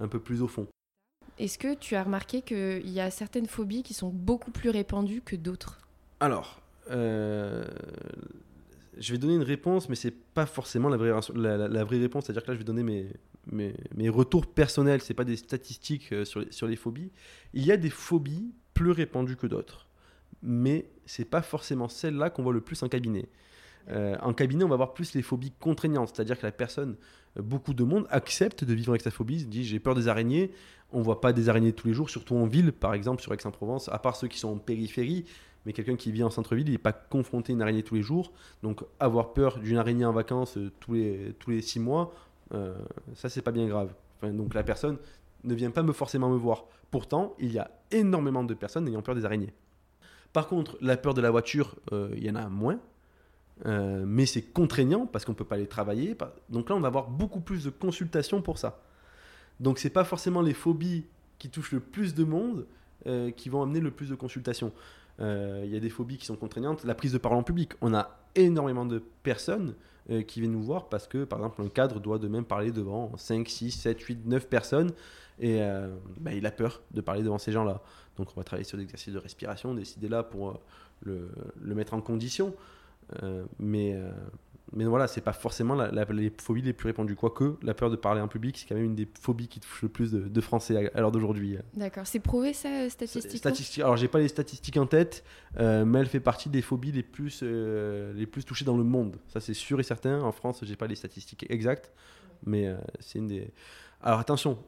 [0.00, 0.66] un peu plus au fond.
[1.38, 5.22] Est-ce que tu as remarqué qu'il y a certaines phobies qui sont beaucoup plus répandues
[5.22, 5.78] que d'autres?
[6.20, 7.64] Alors, euh,
[8.98, 12.24] je vais donner une réponse, mais c'est pas forcément la vraie, la, vraie réponse.
[12.24, 13.12] C'est-à-dire que là, je vais donner mes,
[13.46, 17.12] mes, mes retours personnels, c'est pas des statistiques euh, sur les, sur les phobies.
[17.54, 19.88] Il y a des phobies plus répandues que d'autres,
[20.42, 23.28] mais c'est pas forcément celles-là qu'on voit le plus en cabinet.
[23.90, 26.96] Euh, en cabinet, on va voir plus les phobies contraignantes, c'est-à-dire que la personne,
[27.38, 30.50] euh, beaucoup de monde accepte de vivre avec sa phobie, dit j'ai peur des araignées,
[30.92, 33.88] on voit pas des araignées tous les jours, surtout en ville, par exemple sur Aix-en-Provence,
[33.88, 35.24] à part ceux qui sont en périphérie,
[35.64, 38.02] mais quelqu'un qui vit en centre-ville, il n'est pas confronté à une araignée tous les
[38.02, 42.12] jours, donc avoir peur d'une araignée en vacances euh, tous, les, tous les six mois,
[43.14, 43.92] ça c'est pas bien grave.
[44.22, 44.96] donc la personne
[45.44, 46.64] ne vient pas me forcément me voir.
[46.90, 49.52] Pourtant, il y a énormément de personnes ayant peur des araignées.
[50.32, 52.80] Par contre, la peur de la voiture, il y en a moins,
[53.66, 56.16] euh, mais c'est contraignant parce qu'on ne peut pas les travailler.
[56.48, 58.82] Donc là, on va avoir beaucoup plus de consultations pour ça.
[59.60, 61.04] Donc c'est pas forcément les phobies
[61.38, 62.66] qui touchent le plus de monde
[63.06, 64.72] euh, qui vont amener le plus de consultations.
[65.20, 66.84] Euh, il y a des phobies qui sont contraignantes.
[66.84, 67.72] La prise de parole en public.
[67.80, 69.74] On a énormément de personnes
[70.26, 73.14] qui viennent nous voir parce que, par exemple, un cadre doit de même parler devant
[73.18, 74.92] 5, 6, 7, 8, 9 personnes
[75.38, 75.60] et
[76.18, 77.82] bah, il a peur de parler devant ces gens-là.
[78.16, 80.62] Donc on va travailler sur l'exercice de respiration, décider là pour
[81.02, 81.28] le,
[81.60, 82.54] le mettre en condition.
[83.22, 84.10] Euh, mais, euh,
[84.72, 87.16] mais voilà, c'est pas forcément la, les phobies les plus répandues.
[87.16, 89.82] Quoique, la peur de parler en public, c'est quand même une des phobies qui touche
[89.82, 91.58] le plus de, Français à, l'heure d'aujourd'hui.
[91.74, 93.86] D'accord, c'est prouvé ça euh, statistiquement?
[93.86, 95.24] Alors, j'ai pas les statistiques en tête,
[95.58, 99.16] mais elle fait partie des phobies les plus, les plus touchées dans le monde.
[99.28, 100.20] Ça, c'est sûr et certain.
[100.20, 101.92] En France, j'ai pas les statistiques exactes,
[102.44, 103.50] mais c'est une des.
[104.02, 104.58] Alors, attention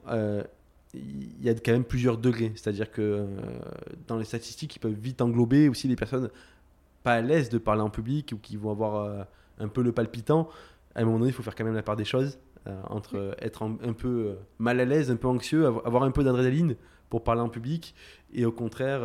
[0.93, 2.51] il y a quand même plusieurs degrés.
[2.57, 3.25] C'est-à-dire que
[4.09, 6.31] dans les statistiques, ils peuvent vite englober aussi les personnes
[7.03, 9.23] pas à l'aise de parler en public ou qui vont avoir euh,
[9.59, 10.49] un peu le palpitant,
[10.95, 12.39] à un moment donné, il faut faire quand même la part des choses.
[12.67, 16.23] Euh, entre être un, peu euh, mal à l'aise, un peu anxieux, avoir un peu
[16.23, 16.77] d'adrénaline
[17.09, 17.95] pour parler en public
[18.35, 19.01] et au contraire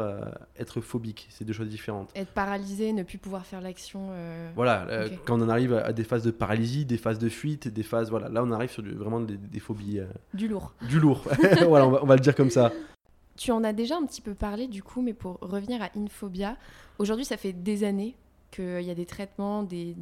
[0.59, 1.27] être phobique.
[1.31, 2.11] C'est deux choses différentes.
[2.15, 4.11] Être paralysé, ne plus pouvoir faire l'action.
[4.55, 8.11] Voilà, quand on arrive à, des phases de paralysie, des phases de fuite, des phases.
[8.11, 10.01] Voilà, là on arrive sur vraiment des, phobies.
[10.35, 10.75] Du lourd.
[10.87, 11.23] Du lourd.
[11.67, 12.71] voilà, on va, le dire comme ça.
[13.37, 16.57] Tu en as déjà un petit peu parlé du coup, mais pour revenir à Infobia,
[16.99, 18.15] aujourd'hui ça fait des années
[18.51, 19.95] qu'il y a des traitements, des,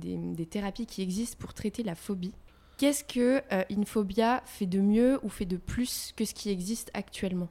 [0.50, 2.34] thérapies qui existent pour traiter la phobie.
[2.78, 6.92] Qu'est-ce que euh, Infobia fait de mieux ou fait de plus que ce qui existe
[6.94, 7.50] actuellement?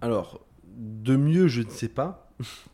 [0.00, 0.40] Alors,
[0.76, 2.28] de mieux, je ne sais pas.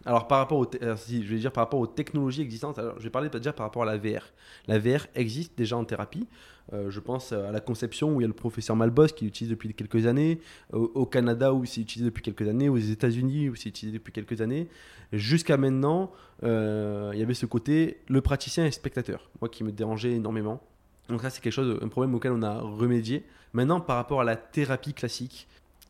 [0.04, 2.78] Alors par rapport aux, si, je vais dire par rapport aux technologies existantes.
[2.78, 4.22] Alors, je vais parler déjà par rapport à la VR.
[4.66, 6.26] La VR existe déjà en thérapie.
[6.72, 9.50] Euh, je pense à la conception où il y a le professeur Malbos qui l'utilise
[9.50, 10.40] depuis quelques années,
[10.72, 14.12] au, au Canada où c'est utilisé depuis quelques années, aux États-Unis où c'est utilisé depuis
[14.12, 14.68] quelques années.
[15.12, 19.72] Jusqu'à maintenant, euh, il y avait ce côté le praticien et spectateur, moi qui me
[19.72, 20.60] dérangeait énormément.
[21.08, 23.24] Donc ça c'est quelque chose, un problème auquel on a remédié.
[23.54, 25.48] Maintenant par rapport à la thérapie classique,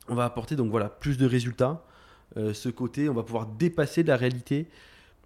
[0.08, 1.84] on va apporter donc voilà plus de résultats.
[2.36, 4.66] Euh, ce côté, on va pouvoir dépasser la réalité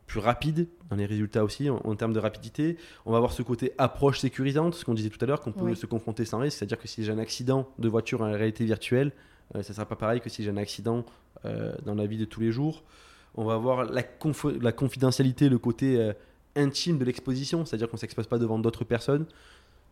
[0.07, 2.77] plus rapide dans les résultats aussi en, en termes de rapidité.
[3.07, 5.65] On va avoir ce côté approche sécurisante, ce qu'on disait tout à l'heure, qu'on peut
[5.65, 5.77] Oui.
[5.77, 6.59] se confronter sans risque.
[6.59, 9.13] C'est-à-dire que si j'ai un accident de voiture en réalité virtuelle,
[9.55, 11.05] euh, ça ne sera pas pareil que si j'ai un accident
[11.45, 12.83] euh, dans la vie de tous les jours.
[13.35, 16.13] On va avoir la, confo- la confidentialité, le côté
[16.55, 19.25] intime de l'exposition, c'est-à-dire qu'on ne s'expose pas devant d'autres personnes.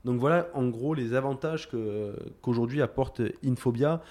[0.05, 1.69] Donc voilà, en gros, les avantages
[2.43, 4.03] qu'aujourd'hui apporte Infobia.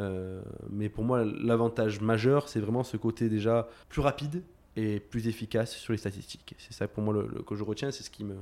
[0.00, 4.42] Euh, mais pour moi, l'avantage majeur, c'est vraiment ce côté déjà plus rapide
[4.76, 6.54] et plus efficace sur les statistiques.
[6.58, 8.36] C'est ça pour moi que je retiens, c'est ce qui me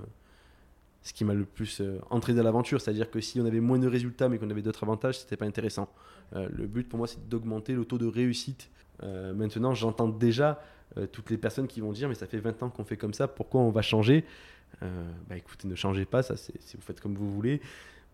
[1.02, 2.80] ce qui m'a le plus euh, entré dans l'aventure.
[2.80, 5.44] C'est-à-dire que si on avait moins de résultats mais qu'on avait d'autres avantages, c'était pas
[5.44, 5.90] intéressant.
[6.34, 8.70] Euh, le but pour moi, c'est d'augmenter le taux de réussite.
[9.02, 10.62] Maintenant, j'entends déjà
[11.12, 13.28] toutes les personnes qui vont dire mais ça fait 20 ans qu'on fait comme ça,
[13.28, 14.24] pourquoi on va changer?
[14.80, 17.60] Bah écoutez, ne changez pas, ça c'est vous faites comme vous voulez.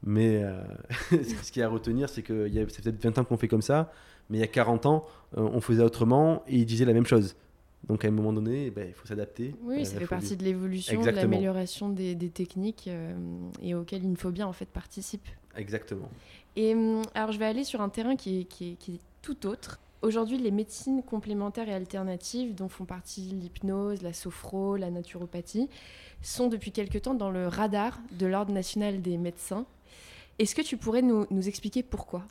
[0.03, 0.63] Mais euh,
[1.11, 3.37] ce qu'il y a à retenir, c'est que y a- fait peut-être 20 ans qu'on
[3.37, 3.93] fait comme ça,
[4.29, 7.07] mais il y a 40 ans, euh, on faisait autrement et ils disaient la même
[7.07, 7.37] chose.
[7.89, 9.55] Donc à un moment donné, eh ben, il faut s'adapter.
[9.63, 13.15] Oui, ça fait partie de l'évolution, de l'amélioration des, des techniques euh,
[13.63, 15.27] et auxquelles Infobia en fait participe.
[15.57, 16.09] Exactement.
[16.57, 19.01] Et hum, alors, je vais aller sur un terrain qui est, qui est- qui est
[19.23, 19.79] tout autre.
[20.03, 25.69] Aujourd'hui, les médecines complémentaires et alternatives, dont font partie l'hypnose, la sophro, la naturopathie,
[26.23, 29.67] sont depuis quelque temps dans le radar de l'Ordre national des médecins.
[30.41, 32.23] Est-ce que tu pourrais nous, nous expliquer pourquoi?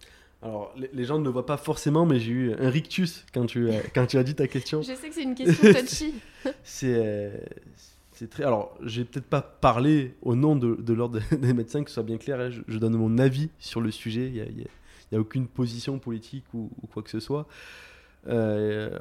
[0.42, 3.70] Alors, les, gens ne le voient pas forcément, mais j'ai eu un rictus quand tu,
[3.70, 4.82] as- quand tu as dit ta question.
[4.82, 6.16] Je sais que c'est une question touchy.
[6.64, 7.38] C'est euh,
[8.14, 8.44] c'est très.
[8.44, 12.04] Alors, j'ai peut-être pas parlé au nom de, de l'ordre des médecins, que ce soit
[12.04, 12.40] bien clair.
[12.40, 14.28] hein, je, je donne mon avis sur le sujet.
[14.28, 14.56] Il
[15.12, 17.48] n'y a, aucune position politique ou, ou quoi que ce soit.
[18.28, 18.98] Euh,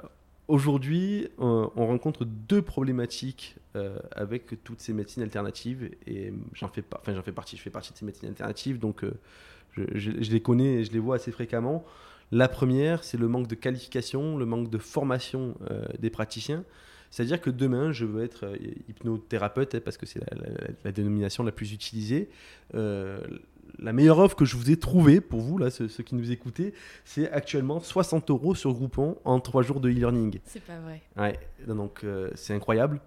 [0.49, 6.83] Aujourd'hui, on, on rencontre deux problématiques euh, avec toutes ces médecines alternatives, et j'en fais,
[7.05, 7.57] fais partie.
[7.57, 9.13] Je fais partie de ces médecines alternatives, donc euh,
[9.95, 11.85] je, les connais et je les vois assez fréquemment.
[12.31, 16.65] La première, c'est le manque de qualification, le manque de formation euh, des praticiens.
[17.11, 18.57] C'est-à-dire que demain, je veux être euh,
[18.89, 20.21] hypnothérapeute, hein, parce que c'est
[20.85, 22.29] la, dénomination la plus utilisée.
[22.75, 23.21] Euh,
[23.79, 26.31] la meilleure offre que je vous ai trouvée pour vous, là, ceux, ceux qui nous
[26.31, 30.41] écoutez, c'est actuellement 60 euros sur Groupon en 3 jours de e-learning.
[30.45, 31.03] C'est pas vrai.
[31.17, 33.01] Ouais, donc euh, c'est incroyable.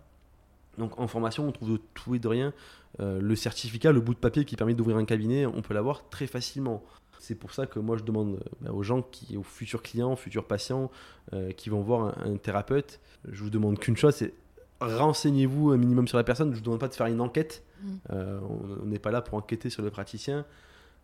[0.77, 2.53] Donc en formation, on trouve de tout et de rien.
[2.99, 6.09] Euh, le certificat, le bout de papier qui permet d'ouvrir un cabinet, on peut l'avoir
[6.09, 6.83] très facilement.
[7.19, 10.15] C'est pour ça que moi je demande euh, bah, aux gens, qui, aux futurs clients,
[10.15, 10.89] futurs patients
[11.33, 12.99] euh, qui vont voir un, un thérapeute,
[13.29, 14.33] je vous demande qu'une chose, c'est
[14.81, 16.49] renseignez-vous un minimum sur la personne.
[16.49, 17.63] Je ne vous demande pas de faire une enquête.
[17.81, 17.87] Mm.
[18.11, 18.39] Euh,
[18.81, 20.45] on n'est pas là pour enquêter sur le praticien.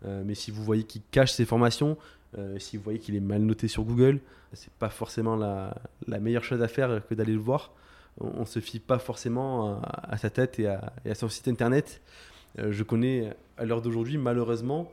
[0.06, 1.98] Euh, mais si vous voyez qu'il cache ses formations,
[2.38, 4.20] euh, si vous voyez qu'il est mal noté sur Google,
[4.54, 5.76] c'est pas forcément la,
[6.08, 7.72] la meilleure chose à faire que d'aller le voir.
[8.20, 11.30] On, on se fie pas forcément à, à sa tête et à, et à son
[11.30, 12.02] site internet.
[12.58, 14.92] Je connais à l'heure d'aujourd'hui, malheureusement,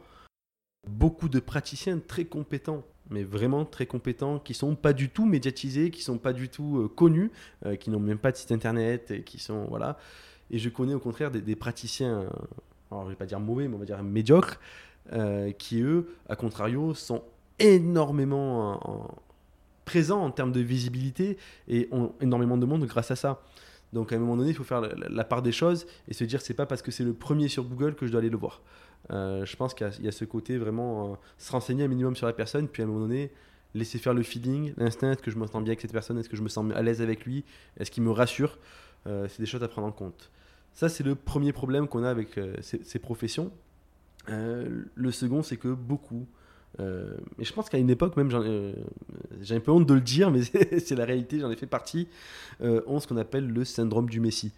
[0.87, 5.91] beaucoup de praticiens très compétents, mais vraiment très compétents, qui sont pas du tout médiatisés,
[5.91, 7.31] qui sont pas du tout euh, connus,
[7.67, 9.99] euh, qui n'ont même pas de site internet, et qui sont voilà.
[10.51, 12.29] Et je connais au contraire des, praticiens, euh,
[12.91, 14.61] alors je vais pas dire mauvais, mais on va dire médiocres,
[15.59, 17.23] qui eux, à contrario, sont
[17.59, 19.15] énormément en- en-
[19.85, 21.37] présents en termes de visibilité
[21.69, 23.43] et ont énormément de monde grâce à ça.
[23.93, 26.25] Donc à un moment donné, il faut faire la- la part des choses et se
[26.25, 28.37] dire c'est pas parce que c'est le premier sur Google que je dois aller le
[28.39, 28.63] voir.
[29.11, 32.27] Euh, je pense qu'il y, a- ce côté vraiment euh, se renseigner un minimum sur
[32.27, 33.31] la personne, puis à un moment donné
[33.75, 36.29] laisser faire le feeling, l'instinct, est-ce que je me sens bien avec cette personne, est-ce
[36.29, 37.45] que je me sens à l'aise avec lui,
[37.79, 38.59] est-ce qu'il me rassure.
[39.07, 40.31] Euh, c'est des choses à prendre en compte.
[40.73, 43.53] Ça c'est le premier problème qu'on a avec ces, ces professions.
[44.29, 46.27] Le second c'est que beaucoup
[46.79, 48.31] mais je pense qu'à une époque, même,
[49.41, 50.41] j'ai un peu honte de le dire, mais
[50.81, 52.09] c'est la réalité, j'en ai fait partie,
[52.61, 54.53] ont ce qu'on appelle le syndrome du Messie.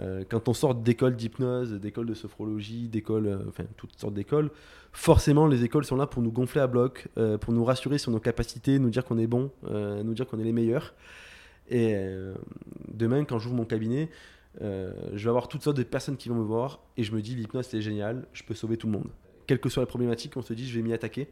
[0.00, 4.50] Euh, quand on sort d'écoles d'hypnose, d'écoles de sophrologie, d'écoles, euh, enfin toutes sortes d'écoles,
[4.92, 8.10] forcément les écoles sont là pour nous gonfler à bloc, euh, pour nous rassurer sur
[8.10, 10.94] nos capacités, nous dire qu'on est bon, nous dire qu'on est les meilleurs.
[11.70, 11.94] Et
[12.94, 14.08] demain, quand j'ouvre mon cabinet,
[14.60, 17.34] je vais avoir toutes sortes de personnes qui vont me voir et je me dis
[17.34, 19.10] l'hypnose c'est génial, je peux sauver tout le monde.
[19.46, 21.28] Quelle que soit la problématique, on se dit je vais m'y attaquer.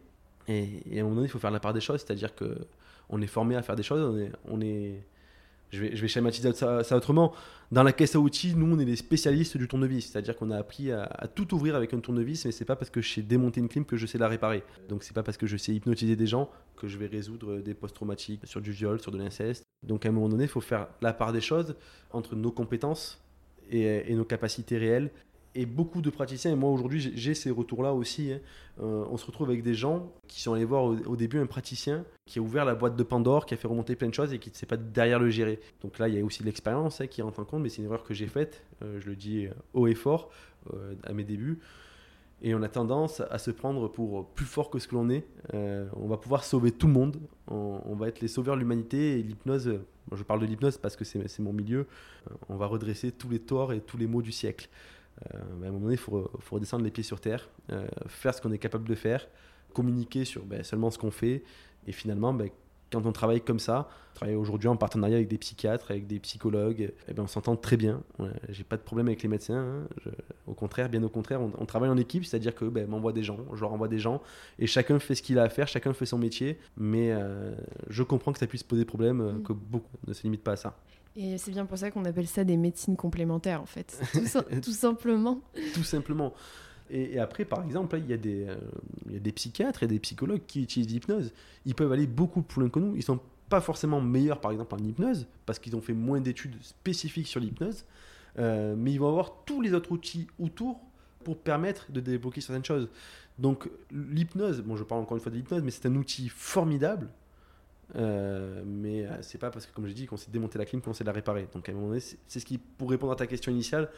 [0.49, 2.57] Et, à un moment donné, il faut faire la part des choses, c'est-à-dire que
[3.09, 5.03] on est formé à faire des choses, on est,
[5.71, 7.33] je vais, schématiser ça, autrement.
[7.73, 10.11] Dans la caisse à outils, nous, on est des spécialistes du tournevis.
[10.11, 13.01] C'est-à-dire qu'on a appris à, tout ouvrir avec un tournevis, mais c'est pas parce que
[13.01, 14.63] je sais démonter une clim que je sais la réparer.
[14.89, 17.75] Donc, c'est pas parce que je sais hypnotiser des gens que je vais résoudre des
[17.75, 19.65] post-traumatiques sur du viol, sur de l'inceste.
[19.83, 21.75] Donc, à un moment donné, il faut faire la part des choses
[22.13, 23.23] entre nos compétences
[23.69, 25.11] et nos capacités réelles
[25.57, 28.41] et beaucoup de praticiens, et moi aujourd'hui j'ai- ces retours-là aussi, hein.
[28.79, 32.05] Euh, on se retrouve avec des gens qui sont allés voir au, début un praticien
[32.27, 34.39] qui a ouvert la boîte de Pandore, qui a fait remonter plein de choses et
[34.39, 35.61] qui ne sait pas derrière le gérer.
[35.83, 37.87] Donc là il y a aussi l'expérience hein, qui rentre en compte, mais c'est une
[37.87, 40.31] erreur que j'ai faite, euh, je le dis haut et fort
[40.75, 41.59] euh, à mes débuts.
[42.43, 45.25] Et on a tendance à se prendre pour plus fort que ce que l'on est.
[45.55, 47.17] Euh, on va pouvoir sauver tout le monde.
[47.49, 49.19] On, va être les sauveurs de l'humanité.
[49.19, 49.81] Et l'hypnose, euh,
[50.15, 51.87] je parle de l'hypnose parce que c'est mon milieu.
[52.31, 54.69] Euh, on va redresser tous les torts et tous les maux du siècle.
[55.35, 58.35] Euh, à un moment donné, il faut, faut redescendre les pieds sur terre, euh, faire
[58.35, 59.27] ce qu'on est capable de faire,
[59.75, 61.43] communiquer sur ben, seulement ce qu'on fait.
[61.87, 62.51] Et finalement, ben,
[62.93, 66.21] quand on travaille comme ça, on travaille aujourd'hui en partenariat avec des psychiatres, avec des
[66.21, 68.01] psychologues, eh ben, on s'entend très bien.
[68.49, 69.57] J'ai pas de problème avec les médecins.
[69.59, 69.89] hein.
[70.05, 70.11] Je-
[70.47, 73.25] au contraire, bien au contraire, on, on travaille en équipe, c'est-à-dire que ben, m'envoie des
[73.25, 74.23] gens, je leur envoie des gens,
[74.59, 76.59] et chacun fait ce qu'il a à faire, chacun fait son métier.
[76.77, 77.55] Mais euh,
[77.89, 79.43] je comprends que ça puisse poser problème, euh, Mm.
[79.43, 80.79] que beaucoup ne se limitent pas à ça.
[81.17, 83.99] Et c'est bien pour ça qu'on appelle ça des médecines complémentaires, en fait.
[84.13, 85.41] Tout, sim- tout simplement.
[85.75, 86.35] tout simplement.
[86.91, 88.57] Et, et après, par exemple, il y, a des, euh,
[89.07, 91.33] il y a des psychiatres et des psychologues qui utilisent l'hypnose.
[91.65, 92.95] Ils peuvent aller beaucoup plus loin que nous.
[92.97, 96.57] Ils sont pas forcément meilleurs, par exemple, en hypnose, parce qu'ils ont fait moins d'études
[96.63, 97.85] spécifiques sur l'hypnose.
[98.39, 100.79] Euh, mais ils vont avoir tous les autres outils autour
[101.25, 102.89] pour permettre de débloquer certaines choses.
[103.39, 107.09] Donc, l'hypnose, bon, je parle encore une fois de l'hypnose, mais c'est un outil formidable.
[107.95, 110.81] Euh, mais euh, c'est pas parce que, comme je dis, qu'on sait démonter la clim
[110.81, 111.49] qu'on sait la réparer.
[111.55, 113.89] Donc, à un moment donné, c'est ce qui, pour répondre à ta question initiale,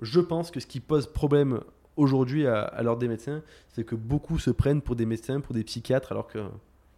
[0.00, 1.60] je pense que ce qui pose problème
[1.96, 5.54] aujourd'hui à, à l'ordre des médecins, c'est que beaucoup se prennent pour des médecins, pour
[5.54, 6.40] des psychiatres, alors qu'il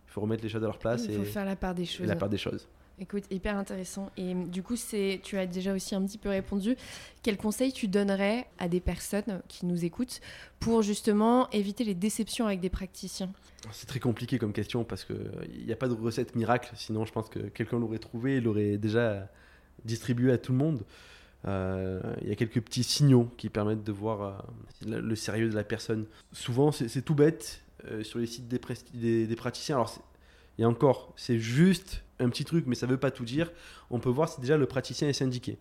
[0.07, 1.87] faut remettre les choses à leur place Il et, faut faire la part des et
[1.87, 2.07] choses.
[2.07, 2.69] la part des choses.
[3.01, 4.11] Écoute, hyper intéressant.
[4.17, 6.77] Et du coup, c'est, tu as déjà aussi un petit peu répondu.
[7.23, 10.21] Quel conseil tu donnerais à des personnes qui nous écoutent
[10.61, 13.33] pour justement éviter les déceptions avec des praticiens?
[13.73, 17.13] C'est très compliqué comme question parce qu'il n'y a pas de recette miracle, sinon je
[17.13, 19.29] pense que quelqu'un l'aurait trouvé et l'aurait déjà
[19.85, 20.85] distribué à tout le monde.
[21.47, 25.55] Euh, Il y a quelques petits signaux qui permettent de voir euh, le, sérieux de
[25.55, 26.07] la personne.
[26.33, 29.77] Souvent, c'est tout bête euh, sur les sites des, praticiens.
[29.77, 30.03] Alors,
[30.59, 33.51] et encore, c'est juste un petit truc, mais ça ne veut pas tout dire.
[33.91, 35.59] On peut voir si déjà le praticien est syndiqué.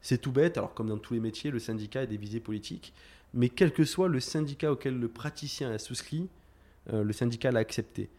[0.00, 2.92] C'est tout bête, alors comme dans tous les métiers, le syndicat a des visées politiques.
[3.32, 6.28] Mais quel que soit le syndicat auquel le praticien a souscrit,
[6.92, 8.10] euh, le syndicat l'a accepté.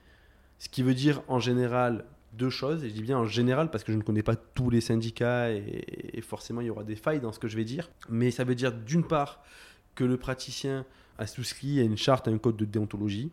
[0.57, 3.83] Ce qui veut dire en général deux choses, et je dis bien en général parce
[3.83, 6.97] que je ne connais pas tous les syndicats et, et forcément il y aura des
[6.97, 9.41] failles dans ce que je vais dire, mais ça veut dire d'une part
[9.93, 10.85] que le praticien
[11.17, 13.31] a souscrit à une charte, à un code de déontologie.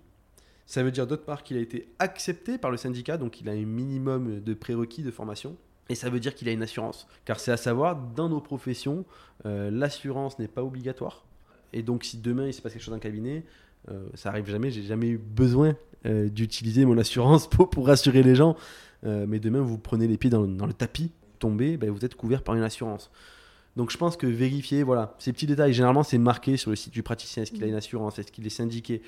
[0.67, 3.53] Ça veut dire d'autre part qu'il a été accepté par le syndicat, donc il a
[3.53, 5.57] un minimum de prérequis de formation.
[5.89, 7.07] Et ça veut dire qu'il a une assurance.
[7.25, 9.05] Car c'est à savoir, dans nos professions,
[9.47, 11.25] euh, l'assurance n'est pas obligatoire.
[11.73, 13.45] Et donc si demain il se passe quelque chose dans le cabinet,
[13.91, 18.35] euh, ça arrive jamais, j'ai jamais eu besoin euh, d'utiliser mon assurance pour, rassurer les
[18.35, 18.57] gens.
[19.05, 21.11] Mais demain, vous prenez les pieds dans, dans le tapis,
[21.41, 23.11] tombez, ben, vous êtes couvert par une assurance.
[23.77, 26.93] Donc je pense que vérifier, voilà, ces petits détails, généralement c'est marqué sur le site
[26.93, 29.03] du praticien, est-ce qu'il a une assurance, est-ce qu'il est syndiqué,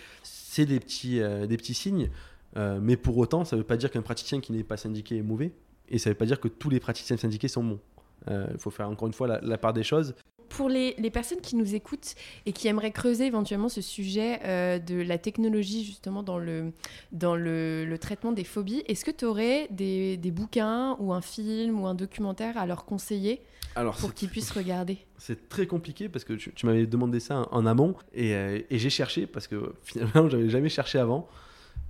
[0.54, 2.10] c'est des petits, euh, signes,
[2.56, 5.16] Euh, mais pour autant, ça ne veut pas dire qu'un praticien qui n'est pas syndiqué
[5.16, 5.50] est mauvais,
[5.88, 7.80] et ça ne veut pas dire que tous les praticiens syndiqués sont bons.
[8.28, 10.14] Euh, Il faut faire encore une fois la part des choses.
[10.56, 12.14] Pour les, les personnes qui nous écoutent
[12.46, 16.72] et qui aimeraient creuser éventuellement ce sujet euh, de la technologie justement dans le,
[17.12, 21.20] dans le, le traitement des phobies, est-ce que tu aurais des, des bouquins ou un
[21.20, 23.40] film ou un documentaire à leur conseiller
[23.74, 24.98] Alors, pour qu'ils puissent regarder?
[25.18, 28.78] C'est très compliqué parce que tu, tu m'avais demandé ça en, amont et, euh, et
[28.78, 31.28] j'ai cherché parce que finalement j'avais jamais cherché avant.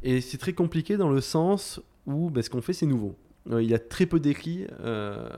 [0.02, 3.14] Et c'est très compliqué dans le sens où ben, ce qu'on fait c'est nouveau.
[3.50, 4.66] Euh, il y a très peu d'écrits.
[4.80, 5.28] euh,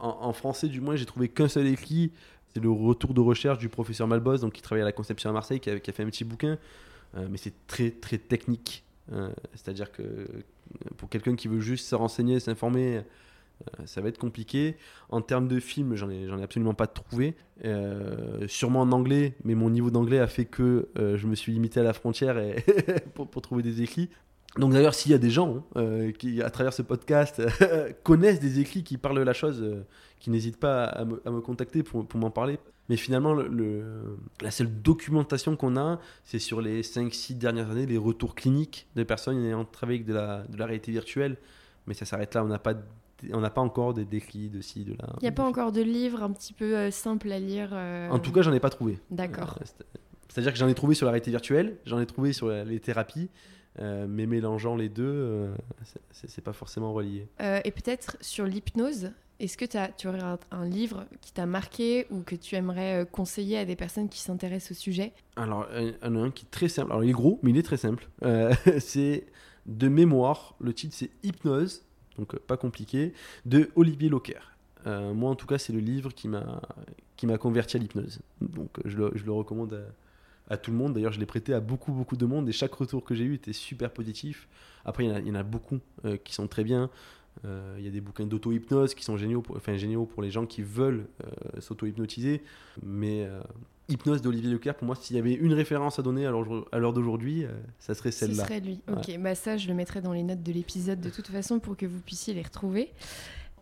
[0.00, 2.10] en, en français du moins j'ai trouvé qu'un seul écrit.
[2.54, 5.58] C'est le retour de recherche du professeur Malbos, qui travaille à la Conception à Marseille,
[5.58, 6.56] qui a, fait un petit bouquin.
[7.16, 8.84] Euh, mais c'est très très technique.
[9.12, 10.26] Euh, C'est-à-dire que euh,
[10.96, 13.02] pour quelqu'un qui veut juste se renseigner, s'informer,
[13.84, 14.76] ça va être compliqué.
[15.08, 17.34] En termes de films, j'en ai, absolument pas trouvé.
[18.46, 21.82] Sûrement en anglais, mais mon niveau d'anglais a fait que je me suis limité à
[21.82, 22.36] la frontière
[23.14, 24.10] pour trouver des écrits.
[24.58, 27.42] Donc d'ailleurs, s'il y a des gens euh, qui, à travers ce podcast,
[28.02, 29.82] connaissent des écrits qui parlent de la chose, euh,
[30.20, 32.58] qui n'hésitent pas à me, à me contacter pour, pour m'en parler.
[32.88, 37.86] Mais finalement, le, le- la seule documentation qu'on a, c'est sur les 5-6 dernières années,
[37.86, 41.36] les retours cliniques de personnes ayant travaillé avec de la, de la réalité virtuelle.
[41.86, 42.74] Mais ça s'arrête là, on n'a pas,
[43.32, 45.08] on n'a pas encore des décrits de ci, de là.
[45.20, 48.08] Il n'y a pas encore de livre un petit peu euh, simple à lire euh,
[48.10, 48.98] En tout cas, j'en ai pas trouvé.
[49.10, 49.56] D'accord.
[49.60, 49.84] Euh, c'est-
[50.28, 52.80] C'est-à-dire que j'en ai trouvé sur la réalité virtuelle, j'en ai trouvé sur la- les
[52.80, 53.30] thérapies,
[53.80, 55.54] euh, mais mélangeant les deux, euh,
[56.12, 57.26] c'est- pas forcément relié.
[57.40, 59.10] Euh, et peut-être sur l'hypnose,
[59.40, 60.22] Est-ce que as, tu aurais
[60.52, 64.20] un, livre qui t'a marqué ou que tu aimerais euh, conseiller à des personnes qui
[64.20, 65.12] s'intéressent au sujet?
[65.34, 66.92] Alors, il y en a un qui est très simple.
[66.92, 68.08] Alors, il est gros, mais il est très simple.
[68.78, 69.26] C'est
[69.66, 70.54] de mémoire.
[70.60, 71.82] Le titre, c'est Hypnose,
[72.16, 73.12] donc pas compliqué,
[73.44, 74.40] de Olivier Locker.
[74.86, 78.20] moi, en tout cas, c'est le livre qui m'a converti à l'hypnose.
[78.40, 79.82] Donc, je le, je le recommande à,
[80.48, 80.94] à, tout le monde.
[80.94, 83.34] D'ailleurs, je l'ai prêté à beaucoup, beaucoup de monde et chaque retour que j'ai eu
[83.34, 84.48] était super positif.
[84.84, 85.80] Après, il y, en a, beaucoup
[86.24, 86.90] qui sont très bien.
[87.44, 90.30] Euh, il y a des bouquins d'auto-hypnose qui sont géniaux pour, enfin, géniaux pour les
[90.30, 92.42] gens qui veulent euh, s'auto-hypnotiser.
[92.82, 93.40] Mais euh,
[93.88, 97.44] Hypnose d'Olivier Leclerc, pour moi, s'il y avait une référence à donner à l'heure d'aujourd'hui,
[97.78, 98.42] ça serait celle-là.
[98.42, 98.80] Ce serait lui.
[98.90, 101.76] Ok, bah ça, je le mettrai dans les notes de l'épisode de toute façon pour
[101.76, 102.92] que vous puissiez les retrouver.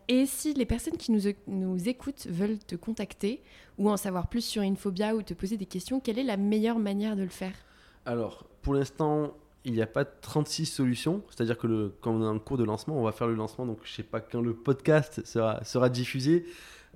[0.07, 3.41] Et si les personnes qui nous, nous écoutent veulent te contacter
[3.77, 6.79] ou en savoir plus sur Infobia ou te poser des questions, quelle est la meilleure
[6.79, 7.53] manière de le faire?
[8.05, 9.33] Alors, pour l'instant,
[9.65, 11.23] il n'y a pas 36 solutions.
[11.29, 13.65] C'est-à-dire que le, quand on est en cours de lancement, on va faire le lancement.
[13.65, 16.45] Donc, je ne sais pas quand le podcast sera, sera diffusé.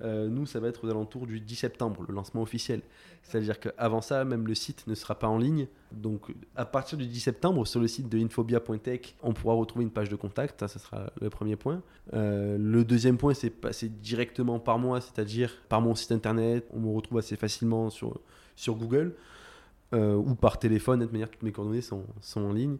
[0.02, 2.82] Euh, nous, ça va être aux alentours du 10 septembre, le lancement officiel.
[3.22, 5.66] C'est-à-dire qu'avant ça, même le site ne sera pas en ligne.
[5.92, 9.90] Donc, à partir du 10 septembre, sur le site de infobia.tech, on pourra retrouver une
[9.90, 10.66] page de contact.
[10.66, 11.82] Ça, sera le premier point.
[12.14, 16.66] Euh, le deuxième point, c'est passer directement par moi, c'est-à-dire par mon site internet.
[16.72, 18.20] On me retrouve assez facilement sur,
[18.56, 19.14] sur Google.
[19.94, 21.00] Euh, ou par téléphone.
[21.00, 22.76] De toute manière, toutes mes coordonnées sont, sont en ligne.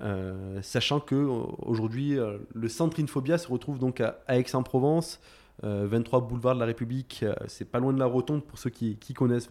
[0.00, 2.18] Euh, sachant que aujourd'hui,
[2.54, 5.20] le centre Infobia se retrouve donc à, Aix-en-Provence,
[5.62, 7.24] 23 boulevard de la République.
[7.48, 9.48] c'est pas loin de la Rotonde pour ceux qui, qui connaissent.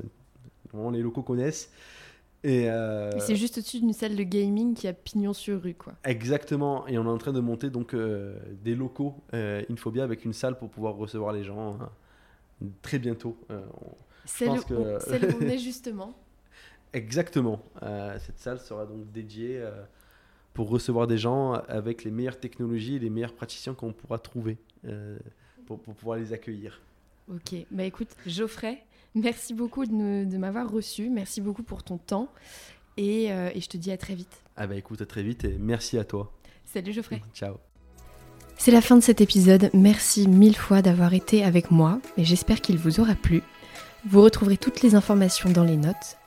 [0.71, 1.71] Vraiment, les locaux connaissent.
[2.43, 2.69] Et
[3.19, 5.93] c'est juste au-dessus d'une salle de gaming qui a pignon sur rue, quoi.
[6.03, 6.85] Exactement.
[6.87, 7.95] Et on est en train de monter donc
[8.63, 11.89] des locaux Infobia avec une salle pour pouvoir recevoir les gens hein,
[12.81, 13.37] très bientôt.
[14.25, 14.73] c'est le, que...
[14.73, 16.13] où on est justement.
[16.95, 17.61] Exactement.
[17.83, 19.83] Euh, cette salle sera donc dédiée euh,
[20.53, 24.57] pour recevoir des gens avec les meilleures technologies et les meilleurs praticiens qu'on pourra trouver
[25.71, 26.81] euh, pour, pouvoir les accueillir.
[27.29, 28.83] Ok, bah écoute, Geoffrey,
[29.15, 32.29] merci beaucoup de, m'avoir reçu, merci beaucoup pour ton temps
[32.97, 34.41] et, et, je te dis à très vite.
[34.55, 36.31] Ah bah écoute, à très vite et merci à toi.
[36.65, 37.21] Salut Geoffrey.
[37.33, 37.55] Ciao.
[38.57, 42.61] C'est la fin de cet épisode, merci mille fois d'avoir été avec moi et j'espère
[42.61, 43.41] qu'il vous aura plu.
[44.07, 46.17] Vous retrouverez toutes les informations dans les notes.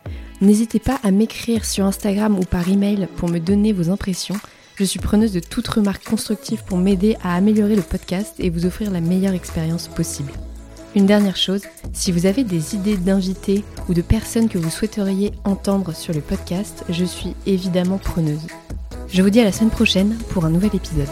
[0.41, 4.37] N'hésitez pas à m'écrire sur Instagram ou par email pour me donner vos impressions.
[4.79, 8.65] Je suis preneuse de toute remarque constructive pour m'aider à améliorer le podcast et vous
[8.65, 10.31] offrir la meilleure expérience possible.
[10.95, 11.63] Une dernière chose,
[11.93, 16.21] si vous avez des idées d'invités ou de personnes que vous souhaiteriez entendre sur le
[16.21, 18.47] podcast, je suis évidemment preneuse.
[19.09, 21.09] Je vous dis à la semaine prochaine pour un nouvel épisode.